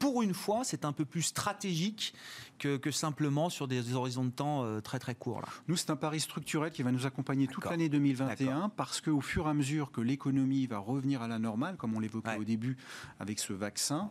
pour 0.05 0.21
une 0.21 0.35
fois, 0.35 0.65
c'est 0.65 0.85
un 0.85 0.93
peu 0.93 1.07
plus 1.07 1.23
stratégique 1.23 2.13
que, 2.59 2.91
simplement 2.91 3.49
sur 3.49 3.67
des 3.67 3.95
horizons 3.95 4.27
de 4.27 4.31
temps 4.31 4.63
euh, 4.63 4.83
très 4.83 4.99
très 4.99 5.15
courts. 5.15 5.41
Là. 5.41 5.49
Nous, 5.67 5.77
c'est 5.77 5.89
un 5.89 5.97
pari 5.97 6.21
structurel 6.21 6.71
qui 6.71 6.83
va 6.83 6.93
nous 6.93 7.07
accompagner 7.07 7.47
toute 7.47 7.65
l'année 7.65 7.89
2021 7.89 8.69
parce 8.77 9.01
qu'au 9.01 9.23
fur 9.23 9.47
et 9.47 9.49
à 9.49 9.55
mesure 9.55 9.93
que 9.93 10.03
l'économie 10.03 10.67
va 10.67 10.77
revenir 10.77 11.23
à 11.23 11.29
la 11.29 11.39
normale, 11.39 11.77
comme 11.79 11.95
on 11.97 12.01
l'évoquait 12.01 12.37
au 12.37 12.45
début 12.45 12.77
avec 13.19 13.39
ce 13.39 13.55
vaccin, 13.55 14.11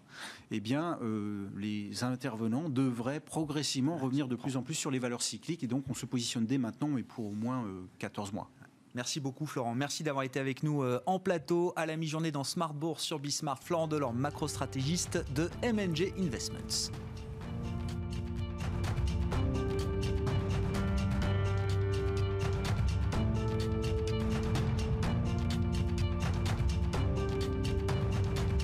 eh 0.49 0.59
bien, 0.59 0.97
euh, 1.03 1.47
les 1.57 2.03
intervenants 2.03 2.69
devraient 2.69 3.19
progressivement 3.19 3.95
revenir 3.95 4.27
de 4.27 4.35
plus 4.35 4.57
en 4.57 4.63
plus 4.63 4.73
sur 4.73 4.89
les 4.89 4.97
valeurs 4.97 5.21
cycliques 5.21 5.63
et 5.63 5.67
donc 5.67 5.83
on 5.89 5.93
se 5.93 6.07
positionne 6.07 6.47
dès 6.47 6.57
maintenant, 6.57 6.87
mais 6.87 7.03
pour 7.03 7.27
au 7.27 7.35
moins 7.35 7.67
14 7.99 8.29
euh, 8.29 8.33
mois. 8.33 8.49
Merci 8.95 9.19
beaucoup 9.19 9.45
Florent. 9.45 9.73
Merci 9.73 10.03
d'avoir 10.03 10.23
été 10.23 10.39
avec 10.39 10.63
nous 10.63 10.83
euh, 10.83 11.01
en 11.05 11.19
plateau 11.19 11.73
à 11.75 11.85
la 11.85 11.97
mi-journée 11.97 12.31
dans 12.31 12.43
Smart 12.43 12.73
sur 12.99 13.19
Bismart. 13.19 13.61
Florent 13.61 13.87
Delorme, 13.87 14.17
macro-stratégiste 14.17 15.23
de 15.33 15.49
MNG 15.63 16.13
Investments. 16.19 16.91